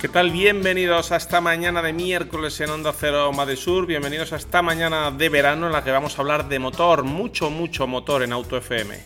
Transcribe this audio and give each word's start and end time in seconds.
¿Qué 0.00 0.08
tal? 0.08 0.32
Bienvenidos 0.32 1.12
a 1.12 1.16
esta 1.16 1.40
mañana 1.40 1.80
de 1.82 1.92
miércoles 1.92 2.60
en 2.60 2.70
Onda 2.70 2.92
Cero 2.92 3.32
Madrid 3.32 3.56
Sur. 3.56 3.86
Bienvenidos 3.86 4.32
a 4.32 4.36
esta 4.36 4.60
mañana 4.60 5.12
de 5.12 5.28
verano 5.28 5.66
en 5.66 5.72
la 5.72 5.84
que 5.84 5.92
vamos 5.92 6.18
a 6.18 6.22
hablar 6.22 6.48
de 6.48 6.58
motor, 6.58 7.04
mucho, 7.04 7.48
mucho 7.48 7.86
motor 7.86 8.24
en 8.24 8.32
Auto 8.32 8.56
FM. 8.56 9.00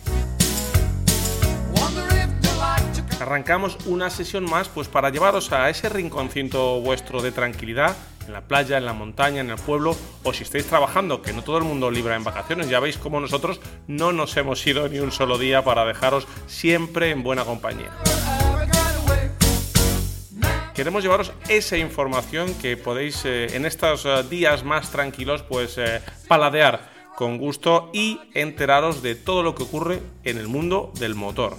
Arrancamos 3.21 3.77
una 3.85 4.09
sesión 4.09 4.49
más 4.49 4.67
pues 4.67 4.87
para 4.87 5.11
llevaros 5.11 5.51
a 5.51 5.69
ese 5.69 5.89
rinconcito 5.89 6.81
vuestro 6.81 7.21
de 7.21 7.31
tranquilidad 7.31 7.95
en 8.29 8.33
la 8.33 8.41
playa, 8.41 8.77
en 8.77 8.85
la 8.85 8.93
montaña, 8.93 9.41
en 9.41 9.49
el 9.49 9.57
pueblo, 9.57 9.97
o 10.23 10.33
si 10.33 10.43
estáis 10.43 10.67
trabajando, 10.67 11.23
que 11.23 11.33
no 11.33 11.43
todo 11.43 11.57
el 11.57 11.63
mundo 11.63 11.89
libra 11.89 12.15
en 12.15 12.23
vacaciones, 12.23 12.69
ya 12.69 12.79
veis 12.79 12.97
como 12.97 13.19
nosotros 13.19 13.59
no 13.87 14.11
nos 14.11 14.37
hemos 14.37 14.65
ido 14.67 14.87
ni 14.87 14.99
un 14.99 15.11
solo 15.11 15.39
día 15.39 15.63
para 15.63 15.83
dejaros 15.83 16.27
siempre 16.45 17.09
en 17.09 17.23
buena 17.23 17.43
compañía. 17.43 17.89
Queremos 20.75 21.01
llevaros 21.01 21.33
esa 21.49 21.75
información 21.75 22.53
que 22.61 22.77
podéis 22.77 23.25
eh, 23.25 23.47
en 23.55 23.65
estos 23.65 24.05
eh, 24.05 24.23
días 24.29 24.63
más 24.63 24.91
tranquilos 24.91 25.41
pues 25.41 25.77
eh, 25.79 26.01
paladear 26.27 26.87
con 27.15 27.37
gusto 27.39 27.89
y 27.93 28.19
enteraros 28.35 29.01
de 29.01 29.15
todo 29.15 29.41
lo 29.41 29.55
que 29.55 29.63
ocurre 29.63 30.01
en 30.23 30.37
el 30.37 30.47
mundo 30.47 30.93
del 30.99 31.15
motor. 31.15 31.57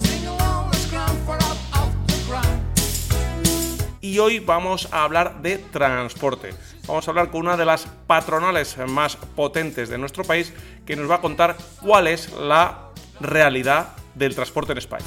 Y 4.11 4.19
hoy 4.19 4.39
vamos 4.39 4.89
a 4.91 5.05
hablar 5.05 5.41
de 5.41 5.57
transporte. 5.57 6.49
Vamos 6.85 7.07
a 7.07 7.11
hablar 7.11 7.31
con 7.31 7.39
una 7.39 7.55
de 7.55 7.63
las 7.63 7.85
patronales 8.07 8.77
más 8.85 9.15
potentes 9.15 9.87
de 9.87 9.97
nuestro 9.97 10.25
país 10.25 10.51
que 10.85 10.97
nos 10.97 11.09
va 11.09 11.15
a 11.15 11.21
contar 11.21 11.55
cuál 11.81 12.07
es 12.07 12.29
la 12.33 12.89
realidad 13.21 13.93
del 14.13 14.35
transporte 14.35 14.73
en 14.73 14.79
España. 14.79 15.05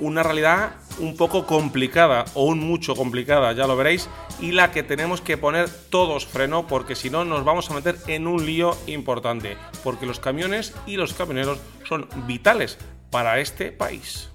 Una 0.00 0.22
realidad 0.22 0.72
un 0.98 1.14
poco 1.14 1.46
complicada 1.46 2.24
o 2.32 2.44
un 2.44 2.60
mucho 2.60 2.96
complicada, 2.96 3.52
ya 3.52 3.66
lo 3.66 3.76
veréis, 3.76 4.08
y 4.40 4.52
la 4.52 4.70
que 4.70 4.82
tenemos 4.82 5.20
que 5.20 5.36
poner 5.36 5.68
todos 5.90 6.24
freno 6.24 6.66
porque 6.66 6.94
si 6.94 7.10
no 7.10 7.26
nos 7.26 7.44
vamos 7.44 7.70
a 7.70 7.74
meter 7.74 7.98
en 8.06 8.26
un 8.26 8.46
lío 8.46 8.74
importante, 8.86 9.58
porque 9.84 10.06
los 10.06 10.18
camiones 10.18 10.74
y 10.86 10.96
los 10.96 11.12
camioneros 11.12 11.58
son 11.84 12.08
vitales 12.26 12.78
para 13.12 13.38
este 13.38 13.70
país. 13.70 14.28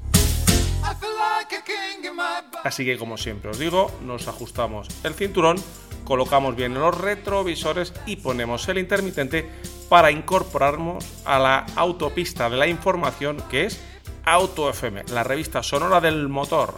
Así 2.64 2.86
que 2.86 2.98
como 2.98 3.18
siempre 3.18 3.52
os 3.52 3.60
digo, 3.60 3.92
nos 4.04 4.28
ajustamos 4.30 4.88
el 5.04 5.14
cinturón, 5.16 5.58
colocamos 6.06 6.56
bien 6.56 6.74
los 6.76 6.98
retrovisores 6.98 7.92
y 8.06 8.18
ponemos 8.18 8.70
el 8.70 8.78
intermitente 8.78 9.50
para 9.90 10.12
incorporarnos 10.12 11.06
a 11.26 11.40
la 11.40 11.66
autopista 11.76 12.50
de 12.50 12.58
la 12.58 12.68
información 12.68 13.44
que 13.50 13.66
es 13.66 13.82
Auto 14.24 14.70
FM, 14.70 15.06
la 15.12 15.24
revista 15.24 15.64
sonora 15.64 16.00
del 16.00 16.30
motor. 16.30 16.76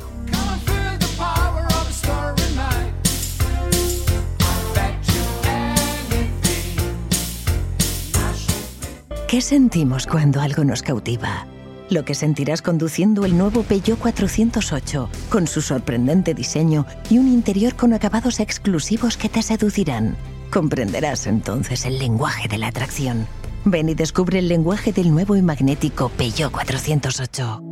¿Qué 9.27 9.42
sentimos 9.42 10.08
cuando 10.08 10.42
algo 10.42 10.64
nos 10.64 10.81
cautiva? 10.81 11.45
Lo 11.92 12.06
que 12.06 12.16
sentirás 12.16 12.62
conduciendo 12.62 13.26
el 13.26 13.38
nuevo 13.38 13.64
Peugeot 13.64 14.00
408, 14.00 15.09
con 15.30 15.48
su 15.48 15.62
sorprendente 15.62 16.34
diseño 16.34 16.86
y 17.09 17.18
un 17.18 17.28
interior 17.28 17.76
con 17.76 17.94
acabados 17.94 18.40
exclusivos 18.40 19.18
que 19.18 19.30
te 19.30 19.42
seducirán. 19.42 20.16
Comprenderás 20.52 21.28
entonces 21.28 21.86
el 21.86 22.00
lenguaje 22.00 22.48
de 22.48 22.58
la 22.58 22.67
atracción. 22.67 23.28
Ven 23.66 23.90
y 23.90 23.95
descubre 23.95 24.40
el 24.40 24.48
lenguaje 24.48 24.92
del 24.92 25.12
nuevo 25.12 25.36
y 25.36 25.42
magnético 25.42 26.10
Peugeot 26.10 26.52
408. 26.52 27.64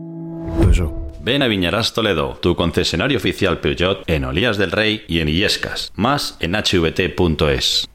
Ven 1.27 1.41
a 1.41 1.47
Viñarás 1.47 1.93
Toledo, 1.93 2.37
tu 2.41 2.55
concesionario 2.55 3.17
oficial 3.17 3.59
Peugeot 3.59 4.03
en 4.07 4.23
Olías 4.23 4.57
del 4.57 4.71
Rey 4.71 5.03
y 5.09 5.19
en 5.19 5.27
Illescas. 5.27 5.91
Más 5.95 6.37
en 6.39 6.53
hvt.es. 6.53 7.86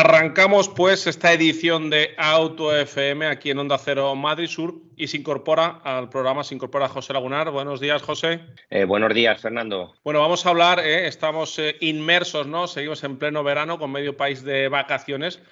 Arrancamos 0.00 0.70
pues 0.70 1.06
esta 1.06 1.30
edición 1.30 1.90
de 1.90 2.14
Auto 2.16 2.74
FM 2.74 3.26
aquí 3.26 3.50
en 3.50 3.58
Onda 3.58 3.76
Cero 3.76 4.14
Madrid 4.14 4.46
Sur 4.46 4.76
y 4.96 5.08
se 5.08 5.18
incorpora 5.18 5.82
al 5.84 6.08
programa, 6.08 6.42
se 6.42 6.54
incorpora 6.54 6.88
José 6.88 7.12
Lagunar. 7.12 7.50
Buenos 7.50 7.80
días, 7.80 8.00
José. 8.00 8.40
Eh, 8.70 8.86
buenos 8.86 9.12
días, 9.12 9.42
Fernando. 9.42 9.92
Bueno, 10.02 10.20
vamos 10.20 10.46
a 10.46 10.48
hablar, 10.48 10.78
eh, 10.78 11.06
estamos 11.06 11.58
eh, 11.58 11.76
inmersos, 11.80 12.46
¿no? 12.46 12.66
Seguimos 12.66 13.04
en 13.04 13.18
pleno 13.18 13.44
verano 13.44 13.78
con 13.78 13.92
medio 13.92 14.16
país 14.16 14.42
de 14.42 14.68
vacaciones. 14.68 15.42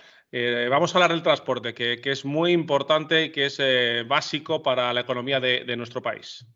vamos 0.71 0.95
a 0.95 0.99
hablar 0.99 1.11
del 1.11 1.23
transporte, 1.23 1.75
que, 1.75 2.01
es 2.03 2.25
muy 2.25 2.53
importante 2.53 3.25
y 3.25 3.33
que 3.33 3.45
es 3.45 3.61
básico 4.09 4.63
para 4.63 4.95
la 4.95 5.03
economía 5.03 5.41
de, 5.41 5.77
nuestro 5.77 6.01
país. 6.01 6.47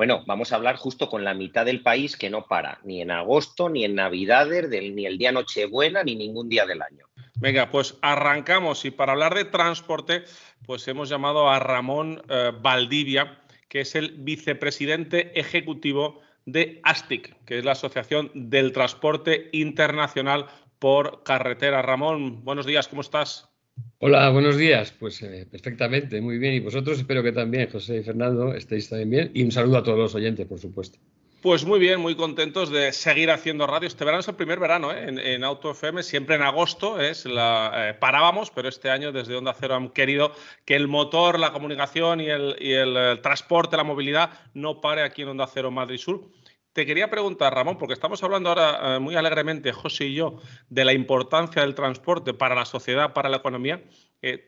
Bueno, 0.00 0.24
vamos 0.26 0.50
a 0.50 0.56
hablar 0.56 0.76
justo 0.76 1.10
con 1.10 1.24
la 1.24 1.34
mitad 1.34 1.66
del 1.66 1.82
país 1.82 2.16
que 2.16 2.30
no 2.30 2.46
para, 2.46 2.80
ni 2.84 3.02
en 3.02 3.10
agosto, 3.10 3.68
ni 3.68 3.84
en 3.84 3.96
Navidades, 3.96 4.66
ni 4.70 5.04
el 5.04 5.18
día 5.18 5.30
Nochebuena, 5.30 6.02
ni 6.02 6.16
ningún 6.16 6.48
día 6.48 6.64
del 6.64 6.80
año. 6.80 7.04
Venga, 7.34 7.68
pues 7.68 7.98
arrancamos 8.00 8.86
y 8.86 8.92
para 8.92 9.12
hablar 9.12 9.34
de 9.34 9.44
transporte, 9.44 10.24
pues 10.64 10.88
hemos 10.88 11.10
llamado 11.10 11.50
a 11.50 11.58
Ramón 11.58 12.22
eh, 12.30 12.50
Valdivia, 12.62 13.42
que 13.68 13.82
es 13.82 13.94
el 13.94 14.12
vicepresidente 14.12 15.38
ejecutivo 15.38 16.22
de 16.46 16.80
ASTIC, 16.82 17.44
que 17.44 17.58
es 17.58 17.64
la 17.66 17.72
Asociación 17.72 18.30
del 18.32 18.72
Transporte 18.72 19.50
Internacional 19.52 20.46
por 20.78 21.24
Carretera. 21.24 21.82
Ramón, 21.82 22.42
buenos 22.42 22.64
días, 22.64 22.88
¿cómo 22.88 23.02
estás? 23.02 23.49
Hola, 23.98 24.30
buenos 24.30 24.56
días. 24.56 24.92
Pues 24.98 25.22
eh, 25.22 25.46
perfectamente, 25.50 26.20
muy 26.20 26.38
bien. 26.38 26.54
Y 26.54 26.60
vosotros 26.60 26.98
espero 26.98 27.22
que 27.22 27.32
también, 27.32 27.70
José 27.70 27.98
y 27.98 28.02
Fernando, 28.02 28.54
estéis 28.54 28.88
también 28.88 29.10
bien. 29.10 29.30
Y 29.34 29.42
un 29.42 29.52
saludo 29.52 29.78
a 29.78 29.82
todos 29.82 29.98
los 29.98 30.14
oyentes, 30.14 30.46
por 30.46 30.58
supuesto. 30.58 30.98
Pues 31.42 31.64
muy 31.64 31.78
bien, 31.78 32.00
muy 32.00 32.16
contentos 32.16 32.68
de 32.68 32.92
seguir 32.92 33.30
haciendo 33.30 33.66
radio. 33.66 33.86
Este 33.86 34.04
verano 34.04 34.20
es 34.20 34.28
el 34.28 34.34
primer 34.34 34.60
verano 34.60 34.92
¿eh? 34.92 35.06
en, 35.06 35.42
Auto 35.42 35.70
FM, 35.70 36.02
siempre 36.02 36.34
en 36.36 36.42
agosto 36.42 37.00
es 37.00 37.24
la, 37.24 37.72
eh, 37.74 37.94
parábamos, 37.94 38.50
pero 38.50 38.68
este 38.68 38.90
año 38.90 39.10
desde 39.10 39.36
Onda 39.36 39.56
Cero 39.58 39.74
han 39.74 39.88
querido 39.88 40.34
que 40.66 40.76
el 40.76 40.86
motor, 40.86 41.38
la 41.38 41.50
comunicación 41.50 42.20
y 42.20 42.28
el, 42.28 43.20
transporte, 43.22 43.78
la 43.78 43.84
movilidad 43.84 44.32
no 44.52 44.82
pare 44.82 45.02
aquí 45.02 45.22
en 45.22 45.28
Onda 45.28 45.46
Cero 45.46 45.70
Madrid 45.70 45.96
Sur. 45.96 46.24
Te 46.72 46.86
quería 46.86 47.10
preguntar, 47.10 47.52
Ramón, 47.54 47.78
porque 47.78 47.94
estamos 47.94 48.22
hablando 48.22 48.48
ahora 48.48 48.96
eh, 48.96 48.98
muy 49.00 49.16
alegremente, 49.16 49.72
José 49.72 50.06
y 50.06 50.14
yo, 50.14 50.40
de 50.68 50.84
la 50.84 50.92
importancia 50.92 51.62
del 51.62 51.74
transporte 51.74 52.32
para 52.32 52.54
la 52.54 52.64
sociedad, 52.64 53.12
para 53.12 53.28
la 53.28 53.38
economía. 53.38 53.82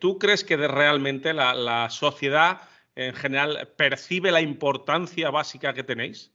¿Tú 0.00 0.18
crees 0.18 0.44
que 0.44 0.56
realmente 0.56 1.32
la, 1.32 1.88
sociedad 1.88 2.60
en 2.94 3.14
general 3.14 3.72
percibe 3.76 4.30
la 4.30 4.42
importancia 4.42 5.30
básica 5.30 5.72
que 5.72 5.82
tenéis? 5.82 6.30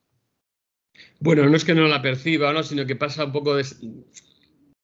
Bueno, 1.19 1.47
no 1.47 1.55
es 1.55 1.63
que 1.63 1.75
no 1.75 1.87
la 1.87 2.01
perciba, 2.01 2.51
¿no? 2.51 2.63
sino 2.63 2.85
que 2.87 2.95
pasa 2.95 3.25
un 3.25 3.31
poco 3.31 3.55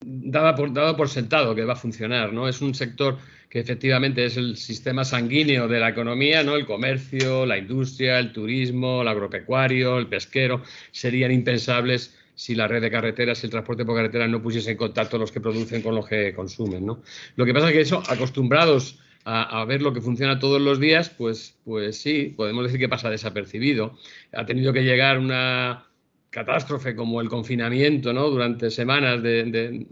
dada 0.06 0.56
por, 0.56 0.72
dado 0.72 0.96
por 0.96 1.10
sentado 1.10 1.56
que 1.56 1.66
va 1.66 1.74
a 1.74 1.78
funcionar. 1.78 2.32
¿no? 2.32 2.48
Es 2.48 2.62
un 2.62 2.76
sector 2.76 3.18
que 3.54 3.60
efectivamente 3.60 4.26
es 4.26 4.36
el 4.36 4.58
sistema 4.58 5.06
sanguíneo 5.06 5.68
de 5.68 5.80
la 5.80 5.90
economía, 5.90 6.42
¿no? 6.42 6.56
el 6.56 6.66
comercio, 6.66 7.46
la 7.46 7.56
industria, 7.56 8.18
el 8.18 8.34
turismo, 8.34 9.04
el 9.04 9.08
agropecuario, 9.08 10.00
el 10.00 10.08
pesquero, 10.08 10.64
serían 10.92 11.32
impensables 11.32 12.18
si 12.34 12.56
la 12.56 12.68
red 12.68 12.82
de 12.82 12.90
carreteras 12.90 13.44
y 13.44 13.46
el 13.46 13.52
transporte 13.52 13.86
por 13.86 13.96
carretera 13.96 14.28
no 14.28 14.42
pusiese 14.42 14.72
en 14.72 14.78
contacto 14.78 15.20
los 15.20 15.32
que 15.32 15.40
producen 15.40 15.84
con 15.84 15.94
los 15.94 16.08
que 16.08 16.34
consumen. 16.34 16.84
¿no? 16.84 17.04
Lo 17.36 17.46
que 17.46 17.54
pasa 17.54 17.68
es 17.68 17.74
que 17.74 17.82
eso, 17.82 18.02
acostumbrados 18.10 18.98
a, 19.24 19.62
a, 19.62 19.66
ver 19.66 19.84
lo 19.84 19.94
que 19.94 20.02
funciona 20.02 20.40
todos 20.40 20.60
los 20.60 20.80
días, 20.80 21.12
pues, 21.12 21.56
pues 21.64 22.02
sí, 22.02 22.34
podemos 22.36 22.64
decir 22.64 22.80
que 22.80 22.90
pasa 22.90 23.12
desapercibido. 23.12 23.96
Ha 24.32 24.48
tenido 24.48 24.74
que 24.74 24.82
llegar 24.82 25.20
una, 25.20 25.86
catástrofe 26.34 26.96
como 26.96 27.22
el 27.22 27.30
confinamiento 27.30 28.12
¿no? 28.12 28.30
durante 28.30 28.72
semanas 28.72 29.22
de, 29.22 29.86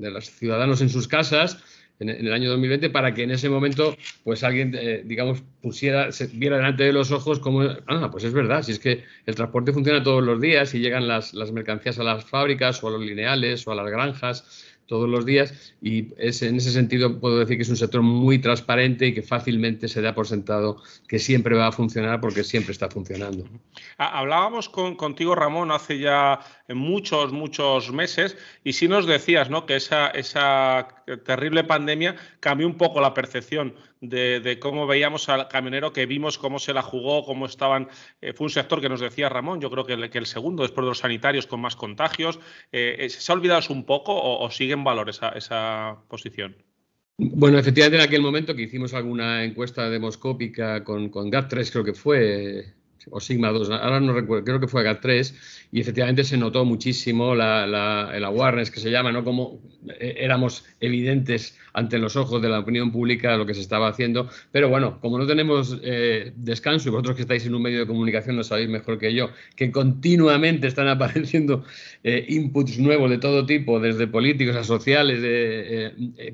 los 0.00 0.30
ciudadanos 0.30 0.80
en 0.80 0.88
sus 0.88 1.08
casas 1.08 1.58
en, 2.00 2.08
el 2.08 2.32
año 2.32 2.50
2020 2.50 2.90
para 2.90 3.14
que 3.14 3.22
en 3.22 3.30
ese 3.30 3.48
momento 3.48 3.96
pues 4.24 4.44
alguien 4.44 4.74
eh, 4.78 5.02
digamos 5.04 5.42
pusiera 5.62 6.12
se 6.12 6.26
viera 6.26 6.56
delante 6.56 6.84
de 6.84 6.92
los 6.92 7.10
ojos 7.10 7.38
como 7.38 7.62
ah 7.62 8.08
pues 8.10 8.24
es 8.24 8.32
verdad 8.32 8.62
si 8.62 8.72
es 8.72 8.78
que 8.78 9.04
el 9.26 9.34
transporte 9.34 9.72
funciona 9.72 10.02
todos 10.02 10.22
los 10.22 10.40
días 10.40 10.74
y 10.74 10.80
llegan 10.80 11.08
las, 11.08 11.34
las 11.34 11.52
mercancías 11.52 11.98
a 11.98 12.04
las 12.04 12.24
fábricas 12.24 12.82
o 12.82 12.88
a 12.88 12.90
los 12.90 13.00
lineales 13.00 13.66
o 13.66 13.72
a 13.72 13.74
las 13.74 13.86
granjas 13.86 14.74
todos 14.86 15.08
los 15.08 15.26
días 15.26 15.74
y 15.82 16.14
es, 16.16 16.42
en 16.42 16.56
ese 16.56 16.70
sentido 16.70 17.18
puedo 17.20 17.38
decir 17.38 17.56
que 17.56 17.62
es 17.62 17.68
un 17.68 17.76
sector 17.76 18.02
muy 18.02 18.38
transparente 18.38 19.06
y 19.06 19.14
que 19.14 19.22
fácilmente 19.22 19.88
se 19.88 20.00
da 20.00 20.14
por 20.14 20.26
sentado 20.26 20.82
que 21.08 21.18
siempre 21.18 21.56
va 21.56 21.68
a 21.68 21.72
funcionar 21.72 22.20
porque 22.20 22.44
siempre 22.44 22.72
está 22.72 22.88
funcionando. 22.88 23.44
Hablábamos 23.98 24.68
con, 24.68 24.96
contigo, 24.96 25.34
Ramón, 25.34 25.72
hace 25.72 25.98
ya 25.98 26.40
muchos, 26.68 27.32
muchos 27.32 27.92
meses 27.92 28.36
y 28.64 28.72
sí 28.72 28.88
nos 28.88 29.06
decías 29.06 29.50
¿no? 29.50 29.66
que 29.66 29.76
esa, 29.76 30.08
esa 30.08 30.88
terrible 31.24 31.64
pandemia 31.64 32.16
cambió 32.40 32.66
un 32.66 32.76
poco 32.76 33.00
la 33.00 33.14
percepción 33.14 33.74
de, 34.00 34.58
cómo 34.60 34.86
veíamos 34.86 35.28
al 35.28 35.48
camionero, 35.48 35.92
que 35.92 36.06
vimos 36.06 36.38
cómo 36.38 36.58
se 36.58 36.72
la 36.72 36.82
jugó, 36.82 37.24
cómo 37.24 37.46
estaban. 37.46 37.88
Eh, 38.20 38.32
fue 38.32 38.46
un 38.46 38.50
sector 38.50 38.80
que 38.80 38.88
nos 38.88 39.00
decía 39.00 39.28
Ramón, 39.28 39.60
yo 39.60 39.70
creo 39.70 39.84
que 39.84 39.94
el, 39.94 40.10
que 40.10 40.18
el 40.18 40.26
segundo, 40.26 40.62
después 40.62 40.84
de 40.84 40.90
los 40.90 40.98
sanitarios 40.98 41.46
con 41.46 41.60
más 41.60 41.76
contagios. 41.76 42.38
Eh, 42.72 42.96
eh, 42.98 43.10
¿Se 43.10 43.32
ha 43.32 43.34
olvidado 43.34 43.56
un 43.70 43.84
poco 43.84 44.14
o, 44.14 44.50
sigue 44.50 44.74
en 44.74 44.84
valor 44.84 45.08
esa, 45.08 45.30
esa 45.30 45.96
posición? 46.08 46.56
Bueno, 47.18 47.58
efectivamente 47.58 47.96
en 47.96 48.06
aquel 48.06 48.20
momento 48.20 48.54
que 48.54 48.62
hicimos 48.62 48.92
alguna 48.92 49.42
encuesta 49.42 49.88
demoscópica 49.88 50.84
con, 50.84 51.08
con 51.08 51.30
GAP3, 51.30 51.72
creo 51.72 51.84
que 51.84 51.94
fue, 51.94 52.74
o 53.10 53.20
Sigma 53.20 53.50
2, 53.50 53.70
ahora 53.70 54.00
no 54.00 54.12
recuerdo, 54.12 54.44
creo 54.44 54.60
que 54.60 54.68
fue 54.68 54.84
GAT3, 54.84 55.34
y 55.72 55.80
efectivamente 55.80 56.24
se 56.24 56.36
notó 56.36 56.64
muchísimo 56.64 57.34
la, 57.34 57.66
la, 57.66 58.10
el 58.14 58.24
awareness 58.24 58.70
que 58.70 58.80
se 58.80 58.90
llama, 58.90 59.12
¿no? 59.12 59.24
Como 59.24 59.60
eh, 60.00 60.16
éramos 60.18 60.64
evidentes 60.80 61.56
ante 61.72 61.98
los 61.98 62.16
ojos 62.16 62.42
de 62.42 62.48
la 62.48 62.60
opinión 62.60 62.90
pública 62.90 63.36
lo 63.36 63.46
que 63.46 63.54
se 63.54 63.60
estaba 63.60 63.88
haciendo, 63.88 64.28
pero 64.50 64.68
bueno, 64.68 64.98
como 65.00 65.18
no 65.18 65.26
tenemos 65.26 65.78
eh, 65.82 66.32
descanso, 66.36 66.88
y 66.88 66.92
vosotros 66.92 67.16
que 67.16 67.22
estáis 67.22 67.46
en 67.46 67.54
un 67.54 67.62
medio 67.62 67.80
de 67.80 67.86
comunicación 67.86 68.36
lo 68.36 68.44
sabéis 68.44 68.68
mejor 68.68 68.98
que 68.98 69.14
yo, 69.14 69.30
que 69.54 69.70
continuamente 69.70 70.66
están 70.66 70.88
apareciendo 70.96 71.64
eh, 72.02 72.24
inputs 72.28 72.78
nuevos 72.78 73.10
de 73.10 73.18
todo 73.18 73.46
tipo, 73.46 73.80
desde 73.80 74.06
políticos 74.06 74.56
a 74.56 74.64
sociales, 74.64 75.20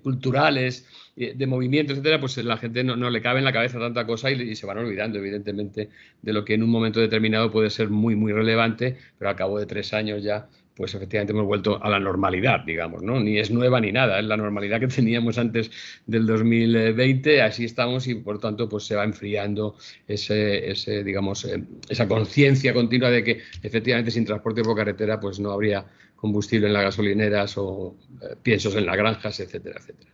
culturales, 0.03 0.87
de 1.15 1.47
movimiento, 1.47 1.93
etcétera, 1.93 2.19
pues 2.21 2.37
la 2.39 2.57
gente 2.57 2.83
no, 2.85 3.11
le 3.11 3.21
cabe 3.21 3.39
en 3.41 3.45
la 3.45 3.53
cabeza 3.53 3.79
tanta 3.79 4.07
cosa 4.07 4.31
y, 4.31 4.57
se 4.57 4.67
van 4.67 4.79
olvidando, 4.79 5.19
evidentemente, 5.19 5.91
de 6.23 6.33
lo 6.33 6.45
que 6.45 6.55
en 6.55 6.63
un 6.63 6.71
momento 6.71 7.01
determinado 7.01 7.51
puede 7.51 7.69
ser 7.71 7.91
muy, 7.91 8.17
muy 8.17 8.33
relevante, 8.33 8.97
pero 9.19 9.31
al 9.31 9.37
cabo 9.37 9.59
de 9.59 9.67
tres 9.67 9.93
años 9.93 10.23
ya, 10.23 10.49
pues 10.75 10.95
efectivamente 10.95 11.33
hemos 11.35 11.45
vuelto 11.45 11.83
a 11.85 11.91
la 11.91 12.01
normalidad, 12.01 12.61
digamos, 12.65 13.03
¿no? 13.03 13.21
Ni 13.21 13.39
es 13.39 13.51
nueva 13.51 13.79
ni 13.79 13.93
nada, 13.93 14.19
es 14.19 14.25
la 14.25 14.39
normalidad 14.39 14.81
que 14.81 14.87
teníamos 14.89 15.37
antes 15.37 15.71
del 16.07 16.27
2020, 16.27 17.43
así 17.43 17.67
estamos 17.67 18.07
y 18.07 18.15
por 18.15 18.39
tanto 18.39 18.69
pues 18.69 18.85
se 18.85 18.95
va 18.95 19.05
enfriando 19.05 19.77
ese, 20.09 20.71
ese 20.71 21.05
digamos, 21.05 21.45
eh, 21.45 21.63
esa 21.91 22.09
conciencia 22.09 22.73
continua 22.73 23.11
de 23.11 23.23
que 23.23 23.43
efectivamente 23.63 24.11
sin 24.11 24.25
transporte 24.25 24.63
por 24.63 24.77
carretera 24.77 25.21
pues 25.21 25.39
no 25.39 25.53
habría 25.53 25.85
combustible 26.23 26.69
en 26.69 26.73
las 26.73 26.85
gasolineras 26.85 27.59
o 27.59 27.97
eh, 28.23 28.37
piensos 28.41 28.77
en 28.77 28.87
las 28.87 28.97
granjas, 28.97 29.41
etcétera, 29.41 29.81
etcétera. 29.81 30.13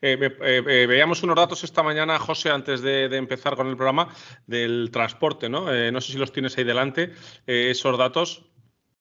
Eh, 0.00 0.18
eh, 0.40 0.86
veíamos 0.88 1.22
unos 1.22 1.36
datos 1.36 1.62
esta 1.62 1.82
mañana, 1.82 2.18
José, 2.18 2.48
antes 2.48 2.80
de, 2.80 3.04
empezar 3.14 3.54
con 3.54 3.68
el 3.68 3.76
programa, 3.76 4.08
del 4.46 4.88
transporte, 4.90 5.50
¿no? 5.50 5.66
no 5.92 6.00
sé 6.00 6.12
si 6.12 6.18
los 6.18 6.32
tienes 6.32 6.56
ahí 6.56 6.64
delante, 6.64 7.12
esos 7.46 7.98
datos. 7.98 8.46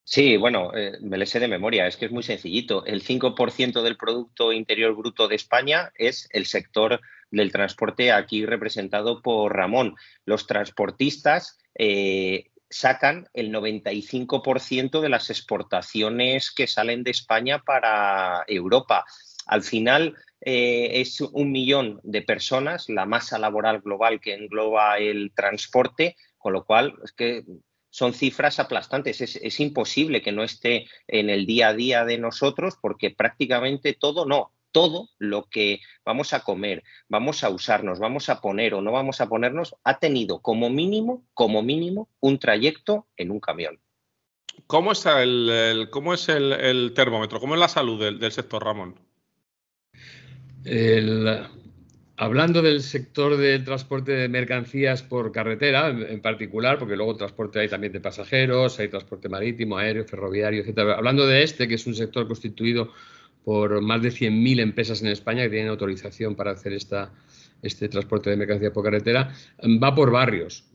Sí, 0.04 0.36
bueno, 0.36 0.74
me 1.00 1.18
les 1.18 1.30
sé 1.30 1.40
de 1.40 1.48
memoria, 1.48 1.88
es 1.88 1.96
que 1.96 2.08
es 2.08 2.12
muy 2.12 2.24
sencillito. 2.24 2.86
El 2.86 3.02
5% 3.02 3.82
del 3.82 3.96
Producto 3.96 4.52
Interior 4.52 4.94
Bruto 4.94 5.30
de 5.30 5.36
España 5.36 5.94
es 5.96 6.28
el 6.32 6.46
sector 6.48 7.00
del 7.30 7.54
transporte 7.54 8.12
aquí 8.12 8.46
representado 8.46 9.22
por 9.22 9.56
Ramón. 9.56 9.96
Los 10.26 10.48
transportistas 10.48 11.58
sacan 12.72 13.28
el 13.34 13.52
95% 13.52 15.02
de 15.02 15.10
las 15.10 15.30
exportaciones 15.30 16.52
que 16.52 16.68
salen 16.68 17.04
de 17.04 17.12
España 17.12 17.60
para 17.60 18.44
Europa. 18.48 19.06
Al 19.46 19.62
final 19.62 20.16
eh, 20.40 21.02
es 21.02 21.22
un 21.22 21.52
millón 21.52 22.00
de 22.04 22.22
personas, 22.22 22.90
la 22.90 23.06
masa 23.06 23.38
laboral 23.38 23.82
global 23.82 24.20
que 24.20 24.34
engloba 24.34 24.98
el 24.98 25.34
transporte, 25.36 26.16
con 26.38 26.54
lo 26.54 26.66
cual 26.66 26.96
es 27.04 27.12
que 27.12 27.44
son 27.90 28.14
cifras 28.14 28.60
aplastantes. 28.60 29.22
es, 29.22 29.60
imposible 29.60 30.22
que 30.22 30.32
no 30.32 30.44
esté 30.44 30.88
en 31.08 31.30
el 31.30 31.46
día 31.46 31.70
a 31.70 31.74
día 31.74 32.06
de 32.06 32.18
nosotros 32.18 32.78
porque 32.82 33.12
prácticamente 33.12 33.94
todo 33.94 34.26
no, 34.26 34.54
todo 34.72 35.10
lo 35.18 35.48
que 35.50 35.80
vamos 36.06 36.34
a 36.34 36.42
comer, 36.42 36.84
vamos 37.10 37.44
a 37.44 37.50
usarnos, 37.50 38.00
vamos 38.00 38.30
a 38.30 38.42
poner 38.42 38.74
o 38.74 38.82
no 38.82 38.92
vamos 38.92 39.22
a 39.22 39.28
ponernos, 39.28 39.76
ha 39.84 40.00
tenido 40.00 40.42
como 40.42 40.70
mínimo, 40.70 41.26
como 41.34 41.62
mínimo, 41.62 42.10
un 42.20 42.40
trayecto 42.40 43.08
en 43.18 43.32
un 43.32 43.40
camión. 43.40 43.80
¿Cómo 44.68 44.92
está 44.92 45.24
el, 45.24 45.88
cómo 45.92 46.14
es 46.14 46.30
el, 46.30 46.94
termómetro? 46.96 47.40
¿Cómo 47.40 47.56
es 47.56 47.60
la 47.60 47.68
salud 47.68 48.00
del, 48.00 48.32
sector, 48.32 48.64
Ramón? 48.64 48.96
hablando 52.18 52.62
del 52.62 52.84
sector 52.84 53.36
del 53.36 53.64
transporte 53.64 54.12
de 54.12 54.30
mercancías 54.30 55.02
por 55.02 55.32
carretera, 55.32 55.90
en, 55.90 56.22
particular, 56.22 56.78
porque 56.78 56.96
luego 56.96 57.16
transporte 57.16 57.60
hay 57.60 57.68
también 57.68 57.94
de 57.94 58.00
pasajeros, 58.00 58.80
hay 58.80 58.90
transporte 58.90 59.28
marítimo, 59.28 59.78
aéreo, 59.78 60.06
ferroviario, 60.06 60.62
etc. 60.64 60.80
Hablando 60.96 61.26
de 61.26 61.42
este, 61.42 61.68
que 61.68 61.76
es 61.76 61.88
un 61.88 61.96
sector 61.96 62.28
constituido 62.28 62.94
por 63.44 63.82
más 63.82 64.02
de 64.02 64.10
100.000 64.10 64.60
empresas 64.60 65.02
en 65.02 65.08
España 65.08 65.44
que 65.44 65.50
tienen 65.50 65.70
autorización 65.70 66.36
para 66.36 66.52
hacer 66.52 66.74
esta, 66.74 67.12
este 67.62 67.90
transporte 67.90 68.30
de 68.30 68.38
mercancía 68.38 68.74
por 68.74 68.84
carretera, 68.84 69.34
va 69.82 69.96
por 69.96 70.12
barrios. 70.12 70.66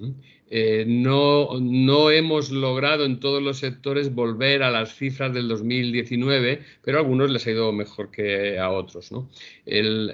Eh, 0.48 0.84
no, 0.86 2.10
hemos 2.10 2.50
logrado 2.50 3.04
en 3.04 3.18
todos 3.18 3.42
los 3.42 3.58
sectores 3.58 4.14
volver 4.14 4.62
a 4.62 4.70
las 4.70 4.94
cifras 4.94 5.32
del 5.32 5.48
2019, 5.48 6.60
pero 6.82 6.98
a 6.98 7.00
algunos 7.00 7.30
les 7.30 7.46
ha 7.46 7.50
ido 7.50 7.72
mejor 7.72 8.10
que 8.10 8.58
a 8.58 8.70
otros. 8.70 9.10
El, 9.64 10.10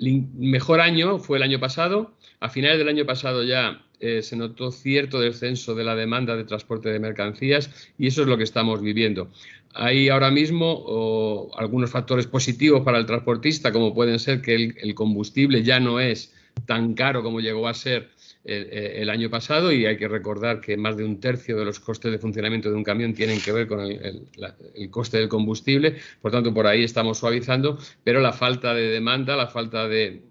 el 0.00 0.26
mejor 0.36 0.80
año 0.80 1.18
fue 1.18 1.38
el 1.38 1.42
año 1.42 1.60
pasado. 1.60 2.12
A 2.38 2.48
finales 2.48 2.78
del 2.78 2.88
año 2.88 3.04
pasado 3.04 3.44
ya 3.44 3.84
eh, 4.02 4.22
se 4.22 4.34
notó 4.34 4.72
cierto 4.72 5.20
descenso 5.20 5.74
de 5.74 5.84
la 5.84 5.94
demanda 5.94 6.34
de 6.34 6.44
transporte 6.44 6.88
de 6.88 6.98
mercancías 6.98 7.92
y 7.98 8.06
eso 8.06 8.22
es 8.22 8.28
lo 8.28 8.38
que 8.38 8.44
estamos 8.44 8.80
viviendo. 8.80 9.30
Hay 9.74 10.08
ahora 10.08 10.30
mismo 10.30 11.50
algunos 11.56 11.90
factores 11.90 12.26
positivos 12.26 12.82
para 12.82 12.98
el 12.98 13.06
transportista, 13.06 13.72
como 13.72 13.94
pueden 13.94 14.18
ser 14.18 14.42
que 14.42 14.54
el, 14.54 14.94
combustible 14.94 15.62
ya 15.62 15.78
no 15.78 16.00
es 16.00 16.34
tan 16.66 16.94
caro 16.94 17.22
como 17.22 17.40
llegó 17.40 17.68
a 17.68 17.74
ser 17.74 18.10
el, 18.44 19.10
año 19.10 19.28
pasado 19.28 19.70
y 19.70 19.86
hay 19.86 19.96
que 19.96 20.08
recordar 20.08 20.60
que 20.60 20.76
más 20.76 20.96
de 20.96 21.04
un 21.04 21.20
tercio 21.20 21.58
de 21.58 21.64
los 21.64 21.78
costes 21.78 22.10
de 22.10 22.18
funcionamiento 22.18 22.70
de 22.70 22.76
un 22.76 22.84
camión 22.84 23.12
tienen 23.12 23.40
que 23.40 23.52
ver 23.52 23.66
con 23.66 23.80
el, 23.80 24.90
coste 24.90 25.18
del 25.18 25.28
combustible, 25.28 25.96
por 26.22 26.32
tanto 26.32 26.52
por 26.54 26.66
ahí 26.66 26.82
estamos 26.82 27.18
suavizando, 27.18 27.78
pero 28.02 28.20
la 28.20 28.32
falta 28.32 28.74
de 28.74 28.88
demanda, 28.88 29.36
la 29.36 29.48
falta 29.48 29.88
de 29.88 30.22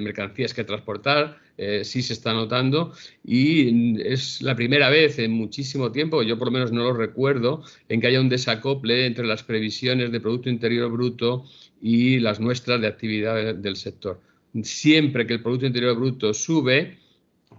mercancías 0.00 0.54
que 0.54 0.64
transportar, 0.64 1.38
eh, 1.60 1.84
sí 1.84 2.02
se 2.02 2.12
está 2.12 2.32
notando 2.32 2.92
y 3.24 4.00
es 4.02 4.42
la 4.42 4.54
primera 4.54 4.90
vez 4.90 5.18
en 5.18 5.32
muchísimo 5.32 5.90
tiempo, 5.90 6.22
yo 6.22 6.38
por 6.38 6.46
lo 6.46 6.52
menos 6.52 6.70
no 6.70 6.84
lo 6.84 6.92
recuerdo, 6.92 7.64
en 7.88 8.00
que 8.00 8.06
haya 8.06 8.20
un 8.20 8.28
desacople 8.28 9.06
entre 9.06 9.26
las 9.26 9.42
previsiones 9.42 10.12
de 10.12 10.20
Producto 10.20 10.48
Interior 10.48 10.88
Bruto 10.88 11.44
y 11.82 12.20
las 12.20 12.38
nuestras 12.38 12.80
de 12.80 12.86
actividad 12.86 13.56
del 13.56 13.74
sector. 13.74 14.20
Siempre 14.62 15.26
que 15.26 15.34
el 15.34 15.42
Producto 15.42 15.66
Interior 15.66 15.96
Bruto 15.96 16.32
sube, 16.32 16.96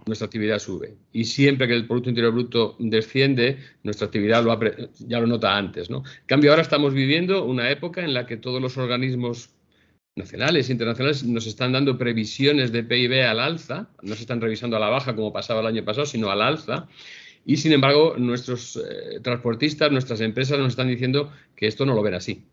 nuestra 0.06 0.26
actividad 0.26 0.58
sube. 0.58 0.96
Y 1.12 1.24
siempre 1.24 1.66
que 1.66 1.74
el 1.74 1.86
Producto 1.86 2.10
Interior 2.10 2.32
Bruto 2.32 2.76
desciende, 2.78 3.58
nuestra 3.82 4.06
actividad 4.06 4.44
lo 4.44 4.58
ya 5.06 5.20
lo 5.20 5.26
nota 5.26 5.56
antes. 5.56 5.90
¿no? 5.90 5.98
En 5.98 6.26
cambio, 6.26 6.50
ahora 6.50 6.62
estamos 6.62 6.94
viviendo 6.94 7.44
una 7.44 7.70
época 7.70 8.02
en 8.02 8.14
la 8.14 8.26
que 8.26 8.36
todos 8.36 8.60
los 8.60 8.76
organismos 8.76 9.50
nacionales 10.16 10.68
e 10.68 10.72
internacionales 10.72 11.24
nos 11.24 11.46
están 11.46 11.72
dando 11.72 11.96
previsiones 11.96 12.72
de 12.72 12.82
PIB 12.82 13.22
al 13.22 13.40
alza, 13.40 13.88
no 14.02 14.14
se 14.14 14.22
están 14.22 14.40
revisando 14.40 14.76
a 14.76 14.80
la 14.80 14.88
baja 14.88 15.14
como 15.14 15.32
pasaba 15.32 15.60
el 15.60 15.66
año 15.66 15.84
pasado, 15.84 16.06
sino 16.06 16.30
al 16.30 16.42
alza. 16.42 16.88
Y 17.46 17.56
sin 17.56 17.72
embargo, 17.72 18.16
nuestros 18.18 18.76
eh, 18.76 19.20
transportistas, 19.22 19.90
nuestras 19.90 20.20
empresas 20.20 20.58
nos 20.58 20.68
están 20.68 20.88
diciendo 20.88 21.32
que 21.56 21.66
esto 21.66 21.86
no 21.86 21.94
lo 21.94 22.02
ven 22.02 22.14
así 22.14 22.44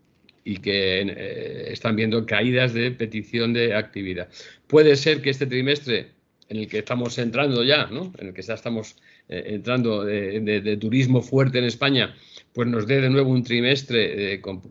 y 0.44 0.56
que 0.58 1.02
eh, 1.02 1.72
están 1.72 1.94
viendo 1.94 2.24
caídas 2.24 2.72
de 2.72 2.90
petición 2.90 3.52
de 3.52 3.74
actividad. 3.74 4.28
Puede 4.66 4.96
ser 4.96 5.20
que 5.20 5.28
este 5.30 5.46
trimestre 5.46 6.17
en 6.48 6.56
el 6.56 6.68
que 6.68 6.78
estamos 6.78 7.18
entrando 7.18 7.62
ya, 7.62 7.86
¿no? 7.86 8.12
en 8.18 8.28
el 8.28 8.34
que 8.34 8.42
ya 8.42 8.54
estamos 8.54 8.96
eh, 9.28 9.44
entrando 9.46 10.04
de, 10.04 10.76
turismo 10.80 11.22
fuerte 11.22 11.58
en 11.58 11.64
España, 11.64 12.14
pues 12.52 12.68
nos 12.68 12.86
dé 12.86 13.00
de 13.00 13.10
nuevo 13.10 13.30
un 13.30 13.42
trimestre 13.42 14.40
con 14.40 14.62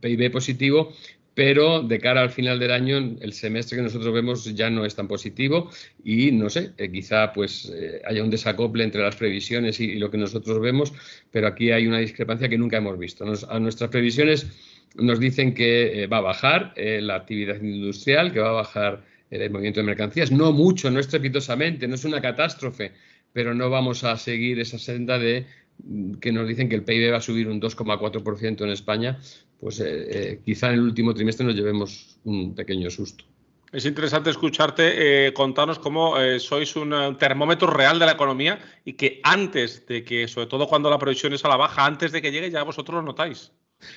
PIB 0.00 0.30
positivo, 0.30 0.92
pero 1.34 1.82
de 1.82 1.98
cara 1.98 2.22
al 2.22 2.30
final 2.30 2.58
del 2.58 2.70
año 2.70 3.16
el 3.20 3.32
semestre 3.32 3.76
que 3.76 3.82
nosotros 3.82 4.14
vemos 4.14 4.44
ya 4.54 4.70
no 4.70 4.84
es 4.84 4.94
tan 4.94 5.08
positivo 5.08 5.70
y 6.04 6.30
no 6.32 6.48
sé, 6.48 6.72
eh, 6.78 6.90
quizá 6.90 7.32
pues 7.32 7.72
eh, 7.74 8.00
haya 8.06 8.22
un 8.22 8.30
desacople 8.30 8.84
entre 8.84 9.02
las 9.02 9.16
previsiones 9.16 9.80
y, 9.80 9.94
lo 9.94 10.10
que 10.10 10.18
nosotros 10.18 10.60
vemos, 10.60 10.92
pero 11.30 11.48
aquí 11.48 11.70
hay 11.72 11.86
una 11.86 11.98
discrepancia 11.98 12.48
que 12.48 12.58
nunca 12.58 12.78
hemos 12.78 12.98
visto. 12.98 13.24
a 13.48 13.58
nuestras 13.58 13.90
previsiones 13.90 14.46
nos 14.94 15.18
dicen 15.18 15.54
que 15.54 16.04
eh, 16.04 16.06
va 16.06 16.18
a 16.18 16.20
bajar 16.20 16.72
la 16.76 17.16
actividad 17.16 17.60
industrial, 17.60 18.32
que 18.32 18.40
va 18.40 18.50
a 18.50 18.52
bajar 18.52 19.02
el 19.42 19.50
movimiento 19.50 19.80
de 19.80 19.86
mercancías, 19.86 20.30
no 20.30 20.52
mucho, 20.52 20.90
no 20.90 21.00
estrepitosamente, 21.00 21.88
no 21.88 21.94
es 21.94 22.04
una 22.04 22.20
catástrofe, 22.20 22.92
pero 23.32 23.54
no 23.54 23.70
vamos 23.70 24.04
a 24.04 24.16
seguir 24.16 24.60
esa 24.60 24.78
senda 24.78 25.18
de 25.18 25.46
mm, 25.82 26.14
que 26.14 26.32
nos 26.32 26.46
dicen 26.48 26.68
que 26.68 26.76
el 26.76 26.84
PIB 26.84 27.12
va 27.12 27.18
a 27.18 27.20
subir 27.20 27.48
un 27.48 27.60
2,4% 27.60 28.62
en 28.62 28.70
España, 28.70 29.18
pues 29.60 29.80
eh, 29.80 29.86
eh, 29.86 30.40
quizá 30.44 30.68
en 30.68 30.74
el 30.74 30.80
último 30.80 31.14
trimestre 31.14 31.44
nos 31.44 31.54
llevemos 31.54 32.18
un 32.24 32.54
pequeño 32.54 32.90
susto. 32.90 33.24
Es 33.72 33.84
interesante 33.86 34.30
escucharte 34.30 35.26
eh, 35.26 35.32
contarnos 35.32 35.80
cómo 35.80 36.14
sois 36.38 36.76
un 36.76 37.16
termómetro 37.18 37.68
real 37.68 37.98
de 37.98 38.06
la 38.06 38.12
economía 38.12 38.60
y 38.84 38.92
que 38.92 39.20
antes 39.24 39.84
de 39.88 40.04
que, 40.04 40.28
sobre 40.28 40.46
todo 40.46 40.68
cuando 40.68 40.88
la 40.88 40.98
previsión 40.98 41.32
es 41.32 41.44
a 41.44 41.48
la 41.48 41.56
baja, 41.56 41.84
antes 41.84 42.12
de 42.12 42.22
que 42.22 42.30
llegue 42.30 42.52
ya 42.52 42.62
vosotros 42.62 42.94
lo 42.94 43.02
notáis. 43.02 43.50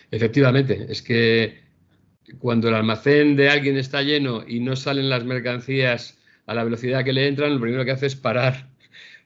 Efectivamente, 0.09 0.87
es 0.89 1.03
que 1.03 1.66
cuando 2.39 2.69
el 2.69 2.75
almacén 2.75 3.35
de 3.35 3.49
alguien 3.49 3.77
está 3.77 4.01
lleno 4.01 4.43
y 4.47 4.59
no 4.59 4.75
salen 4.75 5.09
las 5.09 5.23
mercancías 5.23 6.17
a 6.45 6.53
la 6.53 6.63
velocidad 6.63 7.03
que 7.03 7.13
le 7.13 7.27
entran, 7.27 7.53
lo 7.53 7.61
primero 7.61 7.85
que 7.85 7.91
hace 7.91 8.05
es 8.05 8.15
parar 8.15 8.69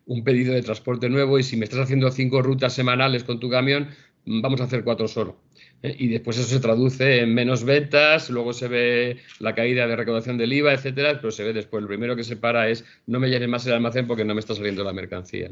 un 0.05 0.23
pedido 0.23 0.53
de 0.53 0.61
transporte 0.61 1.09
nuevo 1.09 1.39
y 1.39 1.43
si 1.43 1.57
me 1.57 1.65
estás 1.65 1.79
haciendo 1.79 2.11
cinco 2.11 2.41
rutas 2.41 2.73
semanales 2.73 3.23
con 3.23 3.39
tu 3.39 3.49
camión, 3.49 3.89
vamos 4.25 4.61
a 4.61 4.65
hacer 4.65 4.83
cuatro 4.83 5.07
solo 5.07 5.37
¿eh? 5.83 5.95
y 5.97 6.07
después 6.07 6.37
eso 6.37 6.47
se 6.47 6.59
traduce 6.59 7.19
en 7.19 7.33
menos 7.33 7.63
ventas, 7.63 8.29
luego 8.29 8.53
se 8.53 8.67
ve 8.67 9.17
la 9.39 9.55
caída 9.55 9.87
de 9.87 9.95
recaudación 9.95 10.37
del 10.37 10.53
IVA, 10.53 10.73
etcétera, 10.73 11.19
pero 11.19 11.31
se 11.31 11.43
ve 11.43 11.53
después. 11.53 11.81
Lo 11.81 11.87
primero 11.87 12.15
que 12.15 12.23
se 12.23 12.37
para 12.37 12.69
es 12.69 12.85
no 13.07 13.19
me 13.19 13.29
llenes 13.29 13.49
más 13.49 13.65
el 13.67 13.73
almacén 13.73 14.07
porque 14.07 14.25
no 14.25 14.33
me 14.33 14.39
está 14.39 14.55
saliendo 14.55 14.83
la 14.83 14.93
mercancía. 14.93 15.49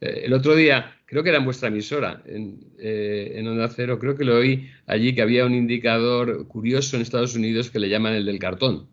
Eh, 0.00 0.22
el 0.24 0.32
otro 0.32 0.54
día, 0.54 0.96
creo 1.06 1.22
que 1.22 1.30
era 1.30 1.38
en 1.38 1.44
vuestra 1.44 1.68
emisora, 1.68 2.22
en, 2.26 2.60
eh, 2.78 3.32
en 3.36 3.48
Onda 3.48 3.68
Cero, 3.68 3.98
creo 3.98 4.16
que 4.16 4.24
lo 4.24 4.36
oí 4.36 4.68
allí 4.86 5.14
que 5.14 5.22
había 5.22 5.46
un 5.46 5.54
indicador 5.54 6.46
curioso 6.48 6.96
en 6.96 7.02
Estados 7.02 7.34
Unidos 7.34 7.70
que 7.70 7.78
le 7.78 7.88
llaman 7.88 8.14
el 8.14 8.26
del 8.26 8.38
cartón. 8.38 8.88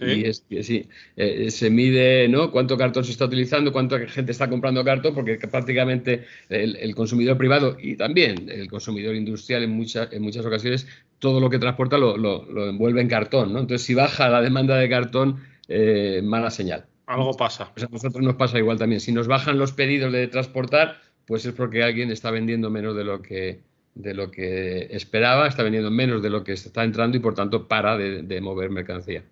Y 0.00 0.24
es 0.24 0.40
que 0.48 0.62
sí, 0.62 0.88
eh, 1.16 1.50
se 1.50 1.68
mide 1.68 2.28
¿no? 2.28 2.50
cuánto 2.50 2.78
cartón 2.78 3.04
se 3.04 3.12
está 3.12 3.26
utilizando, 3.26 3.72
cuánta 3.72 3.98
gente 4.06 4.32
está 4.32 4.48
comprando 4.48 4.82
cartón, 4.82 5.14
porque 5.14 5.36
prácticamente 5.36 6.24
el, 6.48 6.94
consumidor 6.94 7.36
privado 7.36 7.76
y 7.78 7.96
también 7.96 8.48
el 8.48 8.68
consumidor 8.70 9.14
industrial 9.14 9.62
en, 9.64 9.70
muchas 9.70 10.10
en 10.12 10.22
muchas 10.22 10.46
ocasiones, 10.46 10.86
todo 11.18 11.40
lo 11.40 11.50
que 11.50 11.58
transporta 11.58 11.98
lo, 11.98 12.16
lo, 12.16 12.68
envuelve 12.68 13.02
en 13.02 13.08
cartón. 13.08 13.52
¿no? 13.52 13.60
Entonces, 13.60 13.86
si 13.86 13.94
baja 13.94 14.30
la 14.30 14.40
demanda 14.40 14.76
de 14.76 14.88
cartón, 14.88 15.42
eh, 15.68 16.22
mala 16.24 16.50
señal. 16.50 16.86
Algo 17.06 17.34
pasa. 17.34 17.70
Pues 17.72 17.84
a 17.84 17.88
nosotros 17.88 18.24
nos 18.24 18.36
pasa 18.36 18.58
igual 18.58 18.78
también. 18.78 19.00
Si 19.00 19.12
nos 19.12 19.28
bajan 19.28 19.58
los 19.58 19.72
pedidos 19.72 20.12
de 20.12 20.26
transportar, 20.28 21.00
pues 21.26 21.44
es 21.44 21.52
porque 21.52 21.82
alguien 21.82 22.10
está 22.10 22.30
vendiendo 22.30 22.70
menos 22.70 22.96
de 22.96 23.04
lo 23.04 23.20
que, 23.20 23.60
de 23.96 24.12
lo 24.12 24.30
que 24.30 24.88
esperaba, 24.90 25.48
está 25.48 25.62
vendiendo 25.62 25.90
menos 25.90 26.22
de 26.22 26.28
lo 26.28 26.44
que 26.44 26.52
está 26.52 26.84
entrando 26.84 27.16
y 27.16 27.20
por 27.20 27.34
tanto 27.34 27.66
para 27.66 27.96
de, 27.96 28.40
mover 28.42 28.68
mercancía. 28.68 29.24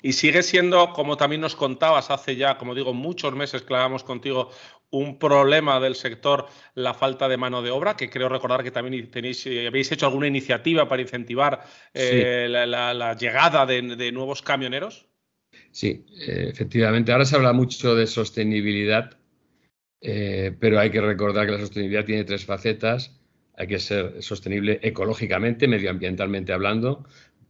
Y 0.00 0.14
sigue 0.14 0.42
siendo, 0.42 0.94
como 0.94 1.18
también 1.18 1.42
nos 1.42 1.54
contabas 1.54 2.10
hace 2.10 2.34
ya, 2.34 2.56
como 2.56 2.74
digo, 2.74 2.94
muchos 2.94 3.34
meses 3.34 3.60
que 3.60 3.74
hablábamos 3.74 4.04
contigo, 4.04 4.50
un 4.88 5.18
problema 5.18 5.80
del 5.80 5.96
sector 5.96 6.46
la 6.74 6.94
falta 6.94 7.28
de 7.28 7.36
mano 7.36 7.60
de 7.60 7.70
obra, 7.70 7.94
que 7.94 8.08
creo 8.08 8.30
recordar 8.30 8.64
que 8.64 8.70
también 8.70 9.10
tenéis, 9.10 9.46
eh, 9.46 9.66
habéis 9.66 9.92
hecho 9.92 10.06
alguna 10.06 10.28
iniciativa 10.28 10.88
para 10.88 11.02
incentivar 11.02 11.62
eh, 11.92 12.46
la, 12.48 13.14
llegada 13.14 13.66
de, 13.66 14.12
nuevos 14.12 14.40
camioneros. 14.40 15.04
Sí, 15.72 16.06
eh, 16.26 16.46
efectivamente. 16.48 17.12
Ahora 17.12 17.26
se 17.26 17.36
habla 17.36 17.52
mucho 17.52 17.94
de 17.94 18.06
sostenibilidad, 18.06 19.18
pero 20.00 20.78
hay 20.78 20.90
que 20.90 21.00
recordar 21.02 21.44
que 21.44 21.52
la 21.52 21.58
sostenibilidad 21.58 22.06
tiene 22.06 22.24
tres 22.24 22.46
facetas 22.46 23.20
hay 23.56 23.66
que 23.66 23.78
ser 23.78 24.22
sostenible 24.22 24.78
ecológicamente, 24.82 25.66
medioambientalmente 25.66 26.52
hablando, 26.52 27.04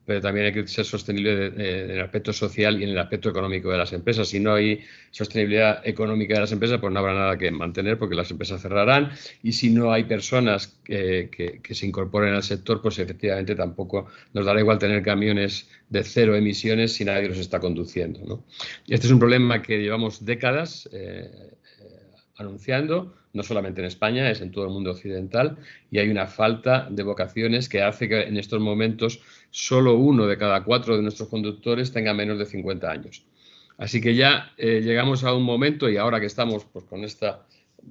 pero 0.07 0.21
también 0.21 0.47
hay 0.47 0.53
que 0.53 0.67
ser 0.69 0.85
sostenible 0.85 1.47
en 1.47 1.91
el 1.91 2.01
aspecto 2.01 2.33
social 2.33 2.81
y 2.81 2.85
en 2.85 2.91
el 2.91 2.99
aspecto 2.99 3.29
económico 3.29 3.73
de 3.73 3.79
las 3.79 3.93
empresas. 3.93 4.29
Si 4.29 4.39
no 4.39 4.55
hay 4.55 4.81
sostenibilidad 5.11 5.87
económica 5.87 6.35
de 6.35 6.41
las 6.41 6.53
empresas, 6.53 6.79
pues 6.81 6.93
no 6.93 7.01
habrá 7.01 7.13
nada 7.13 7.37
que 7.37 7.51
mantener 7.51 7.99
porque 7.99 8.15
las 8.15 8.31
empresas 8.31 8.63
cerrarán. 8.63 9.11
Y 9.43 9.53
si 9.53 9.71
no 9.71 9.93
hay 9.93 10.05
personas 10.05 10.79
que, 10.85 11.61
se 11.69 11.87
incorporen 11.87 12.35
al 12.35 12.45
sector, 12.45 12.81
pues 12.81 13.01
efectivamente 13.01 13.57
tampoco 13.57 14.07
nos 14.33 14.47
dará 14.47 14.61
igual 14.61 14.79
tener 14.79 15.03
camiones 15.03 15.69
de 15.91 16.05
cero 16.05 16.37
emisiones 16.37 16.93
si 16.93 17.05
nadie 17.05 17.29
los 17.29 17.39
está 17.39 17.59
conduciendo. 17.59 18.45
este 18.87 19.09
es 19.09 19.13
un 19.13 19.19
problema 19.19 19.61
que 19.61 19.79
llevamos 19.79 20.25
décadas 20.25 20.89
eh, 20.93 21.29
eh, 21.33 21.57
anunciando 22.37 23.15
no 23.37 23.43
solamente 23.43 23.83
en 23.83 23.87
España, 23.87 24.31
es 24.31 24.41
en 24.41 24.51
todo 24.51 24.65
el 24.65 24.71
mundo 24.71 24.91
occidental, 24.91 25.59
y 25.91 25.99
hay 25.99 26.09
una 26.09 26.27
falta 26.27 26.89
de 26.91 27.03
vocaciones 27.03 27.69
que 27.69 27.83
hace 27.83 28.09
que 28.09 28.23
en 28.23 28.39
estos 28.39 28.61
momentos 28.61 29.21
solo 29.51 29.95
uno 29.95 30.27
de 30.27 30.39
cada 30.39 30.65
cuatro 30.65 30.97
de 30.97 31.03
nuestros 31.03 31.29
conductores 31.29 31.93
tenga 31.93 32.15
menos 32.15 32.39
de 32.39 32.47
50 32.47 32.91
años. 32.91 33.25
Así 33.77 34.01
que 34.01 34.15
ya 34.15 34.53
eh, 34.57 34.81
llegamos 34.83 35.23
a 35.23 35.35
un 35.35 35.43
momento, 35.43 35.89
y 35.89 35.99
ahora 35.99 36.19
que 36.19 36.27
estamos 36.27 36.65
pues, 36.65 36.87
con 36.87 37.05
esta 37.05 37.47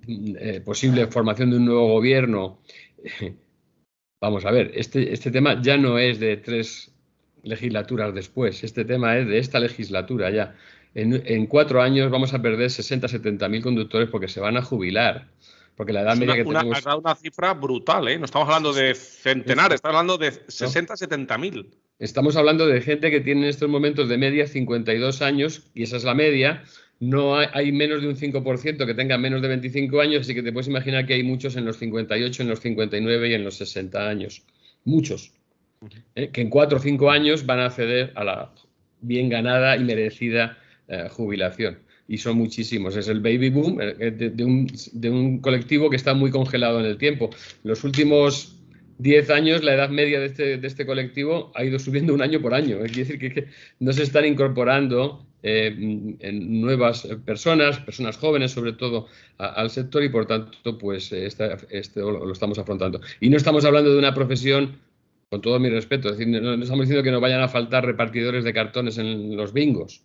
eh, 0.08 0.62
posible 0.66 1.06
formación 1.08 1.52
de 1.52 1.58
un 1.58 1.66
nuevo 1.66 1.88
gobierno, 1.90 2.60
vamos 4.20 4.46
a 4.46 4.52
ver, 4.52 4.72
este, 4.74 5.14
este 5.14 5.30
tema 5.30 5.62
ya 5.62 5.78
no 5.78 6.00
es 6.00 6.20
de 6.20 6.38
tres 6.38 6.92
legislaturas 7.44 8.16
después, 8.16 8.64
este 8.64 8.84
tema 8.84 9.16
es 9.20 9.28
de 9.28 9.38
esta 9.38 9.60
legislatura 9.60 10.32
ya 10.32 10.56
en, 10.96 11.46
cuatro 11.48 11.82
años 11.82 12.10
vamos 12.10 12.34
a 12.34 12.42
perder 12.42 12.72
60, 12.72 13.08
70 13.08 13.50
mil 13.50 13.62
conductores 13.62 14.10
porque 14.10 14.30
se 14.30 14.40
van 14.40 14.56
a 14.58 14.62
jubilar. 14.62 15.28
Porque 15.76 15.92
la 15.92 16.02
edad 16.02 16.16
media 16.16 16.36
que 16.36 16.46
tenemos. 16.46 16.86
Una, 16.86 16.96
una 16.96 17.16
cifra 17.16 17.54
brutal, 17.54 18.08
¿eh? 18.08 18.18
No 18.18 18.24
estamos 18.24 18.48
hablando 18.48 18.72
de 18.72 18.96
centenares, 18.96 19.76
estamos 19.76 19.98
hablando 19.98 20.18
de 20.18 20.32
60, 20.48 20.96
70 20.96 21.38
mil. 21.38 21.70
Estamos 22.00 22.38
hablando 22.38 22.66
de 22.66 22.80
gente 22.80 23.12
que 23.12 23.20
tiene 23.20 23.42
en 23.42 23.50
estos 23.50 23.70
momentos 23.70 24.08
de 24.08 24.18
media 24.18 24.48
52 24.48 25.22
años, 25.22 25.68
y 25.74 25.84
esa 25.84 25.98
es 25.98 26.06
la 26.06 26.14
media. 26.14 26.64
No 27.02 27.38
hay, 27.38 27.74
menos 27.74 28.02
de 28.02 28.08
un 28.08 28.16
5% 28.16 28.86
que 28.86 28.94
tenga 28.94 29.18
menos 29.18 29.42
de 29.42 29.50
25 29.50 30.00
años, 30.00 30.22
así 30.22 30.34
que 30.34 30.44
te 30.44 30.54
puedes 30.54 30.70
imaginar 30.70 31.06
que 31.06 31.16
hay 31.16 31.24
muchos 31.24 31.58
en 31.58 31.66
los 31.66 31.78
58, 31.78 32.42
en 32.42 32.50
los 32.50 32.62
59 32.62 33.30
y 33.30 33.34
en 33.34 33.44
los 33.44 33.58
60 33.58 34.08
años. 34.08 34.44
Muchos. 34.86 35.34
¿eh? 36.16 36.30
Que 36.32 36.40
en 36.40 36.50
cuatro 36.50 36.78
o 36.78 36.82
cinco 36.82 37.12
años 37.12 37.46
van 37.46 37.60
a 37.60 37.66
acceder 37.66 38.14
a 38.16 38.24
la 38.24 38.52
bien 39.02 39.28
ganada 39.28 39.76
y 39.76 39.84
merecida 39.84 40.58
eh, 40.88 41.08
jubilación. 41.10 41.80
Y 42.08 42.20
son 42.20 42.38
muchísimos. 42.38 42.96
Es 42.96 43.08
el 43.08 43.20
baby 43.20 43.50
boom 43.50 43.80
eh, 43.82 44.12
de, 44.12 45.10
un, 45.10 45.40
colectivo 45.40 45.90
que 45.90 45.96
está 45.96 46.14
muy 46.14 46.30
congelado 46.30 46.80
en 46.80 46.86
el 46.86 47.00
tiempo. 47.00 47.32
Los 47.64 47.84
últimos 47.84 48.56
10 49.00 49.32
años, 49.32 49.64
la 49.64 49.74
edad 49.74 49.90
media 49.90 50.20
de 50.20 50.28
este, 50.28 50.64
este, 50.64 50.86
colectivo 50.86 51.52
ha 51.56 51.64
ido 51.64 51.80
subiendo 51.80 52.14
un 52.14 52.22
año 52.22 52.40
por 52.40 52.54
año. 52.54 52.86
Es 52.86 52.96
decir, 52.96 53.18
que, 53.18 53.48
no 53.80 53.94
se 53.94 54.04
están 54.04 54.26
incorporando 54.26 55.26
eh, 55.42 55.76
nuevas 56.32 57.08
personas, 57.26 57.80
personas 57.80 58.18
jóvenes 58.18 58.52
sobre 58.52 58.74
todo, 58.74 59.08
al 59.40 59.72
sector 59.72 60.04
y 60.04 60.10
por 60.10 60.28
tanto, 60.28 60.78
pues 60.78 61.12
este, 61.12 61.50
lo, 61.96 62.32
estamos 62.32 62.60
afrontando. 62.60 63.02
Y 63.20 63.30
no 63.30 63.38
estamos 63.38 63.66
hablando 63.66 63.92
de 63.92 63.98
una 63.98 64.14
profesión, 64.14 64.78
con 65.32 65.42
todo 65.42 65.60
mi 65.60 65.70
respeto, 65.72 66.10
es 66.10 66.20
decir, 66.20 66.40
no 66.40 66.54
estamos 66.54 66.86
diciendo 66.86 67.02
que 67.02 67.10
no 67.10 67.20
vayan 67.20 67.42
a 67.42 67.48
faltar 67.48 67.84
repartidores 67.84 68.44
de 68.44 68.54
cartones 68.54 69.00
en 69.00 69.36
los 69.36 69.52
bingos. 69.52 70.05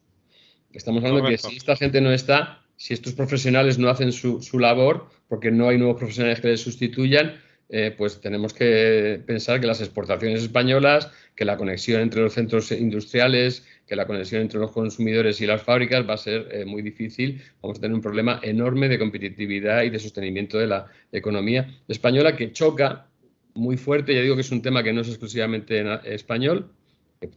Estamos 0.73 1.03
hablando 1.05 1.29
de 1.29 1.33
que 1.33 1.39
si 1.39 1.57
esta 1.57 1.77
gente 1.77 2.01
no 2.01 2.13
está, 2.13 2.63
si 2.77 2.95
estos 2.95 3.15
profesionales 3.15 3.79
no 3.79 3.89
hacen 3.91 4.13
su, 4.13 4.59
labor, 4.59 5.09
porque 5.29 5.51
no 5.51 5.69
hay 5.69 5.79
nuevos 5.79 5.97
profesionales 5.97 6.41
que 6.41 6.49
les 6.49 6.61
sustituyan, 6.61 7.35
eh, 7.69 7.95
pues 7.97 8.21
tenemos 8.21 8.53
que 8.53 9.23
pensar 9.27 9.61
que 9.61 9.67
las 9.67 9.81
exportaciones 9.81 10.43
españolas, 10.43 11.11
que 11.37 11.45
la 11.45 11.57
conexión 11.57 12.01
entre 12.01 12.21
los 12.21 12.35
centros 12.35 12.73
industriales, 12.73 13.65
que 13.87 13.97
la 13.97 14.07
conexión 14.07 14.43
entre 14.43 14.59
los 14.59 14.73
consumidores 14.73 15.41
y 15.41 15.47
las 15.47 15.63
fábricas 15.63 16.09
va 16.09 16.15
a 16.15 16.17
ser 16.17 16.49
eh, 16.53 16.65
muy 16.65 16.83
difícil. 16.83 17.43
Vamos 17.63 17.79
a 17.79 17.81
tener 17.81 17.95
un 17.95 18.01
problema 18.01 18.41
enorme 18.43 18.89
de 18.89 18.99
competitividad 18.99 19.83
y 19.83 19.91
de 19.91 19.99
sostenimiento 19.99 20.59
de 20.59 20.67
la 20.67 20.87
economía 21.13 21.69
española 21.87 22.37
que 22.37 22.53
choca 22.53 23.07
muy 23.55 23.77
fuerte. 23.77 24.15
Ya 24.15 24.21
digo 24.21 24.35
que 24.35 24.43
es 24.43 24.51
un 24.51 24.63
tema 24.63 24.83
que 24.83 24.93
no 24.93 25.03
es 25.03 25.09
exclusivamente 25.09 25.79
en 25.79 25.89
español, 26.05 26.73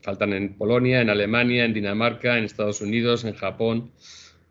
faltan 0.02 0.34
en 0.34 0.54
Polonia, 0.54 1.02
en 1.02 1.10
Alemania, 1.10 1.66
en 1.66 1.74
Dinamarca, 1.74 2.38
en 2.38 2.46
Estados 2.46 2.82
Unidos, 2.82 3.26
en 3.26 3.34
Japón. 3.34 3.92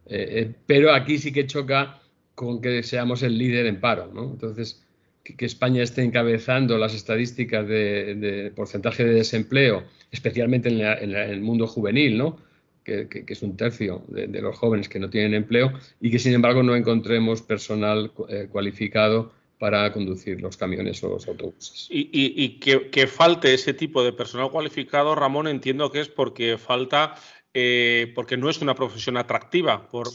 Eh, 0.06 0.26
eh, 0.30 0.54
pero 0.66 0.92
aquí 0.92 1.18
sí 1.18 1.32
que 1.32 1.46
choca 1.46 2.00
con 2.34 2.60
que 2.60 2.82
seamos 2.82 3.22
el 3.22 3.38
líder 3.38 3.66
en 3.66 3.80
paro. 3.80 4.10
¿no? 4.12 4.24
Entonces, 4.32 4.84
que, 5.24 5.46
España 5.46 5.82
esté 5.82 6.02
encabezando 6.02 6.76
las 6.76 6.94
estadísticas 6.94 7.66
de, 7.66 8.52
porcentaje 8.54 9.04
de 9.04 9.14
desempleo, 9.14 9.84
especialmente 10.10 10.68
en, 10.68 11.14
el 11.14 11.40
mundo 11.40 11.66
juvenil, 11.66 12.18
¿no? 12.18 12.38
Que, 12.84 13.06
es 13.26 13.42
un 13.42 13.56
tercio 13.56 14.04
de, 14.08 14.26
los 14.42 14.58
jóvenes 14.58 14.88
que 14.88 14.98
no 14.98 15.08
tienen 15.08 15.34
empleo, 15.34 15.72
y 16.00 16.10
que 16.10 16.18
sin 16.18 16.34
embargo 16.34 16.62
no 16.62 16.74
encontremos 16.74 17.40
personal 17.40 18.10
eh, 18.28 18.48
cualificado 18.50 19.32
para 19.62 19.92
conducir 19.92 20.40
los 20.40 20.56
camiones 20.56 21.04
o 21.04 21.08
los 21.10 21.28
autobuses. 21.28 21.86
Y, 21.88 22.58
que, 22.58 23.06
falte 23.06 23.54
ese 23.54 23.72
tipo 23.72 24.02
de 24.02 24.12
personal 24.12 24.50
cualificado, 24.50 25.14
Ramón, 25.14 25.46
entiendo 25.46 25.92
que 25.92 26.00
es 26.00 26.08
porque 26.08 26.58
falta, 26.58 27.14
eh, 27.54 28.10
porque 28.16 28.36
no 28.36 28.50
es 28.50 28.60
una 28.60 28.74
profesión 28.74 29.16
atractiva 29.16 29.88
por, 29.88 30.08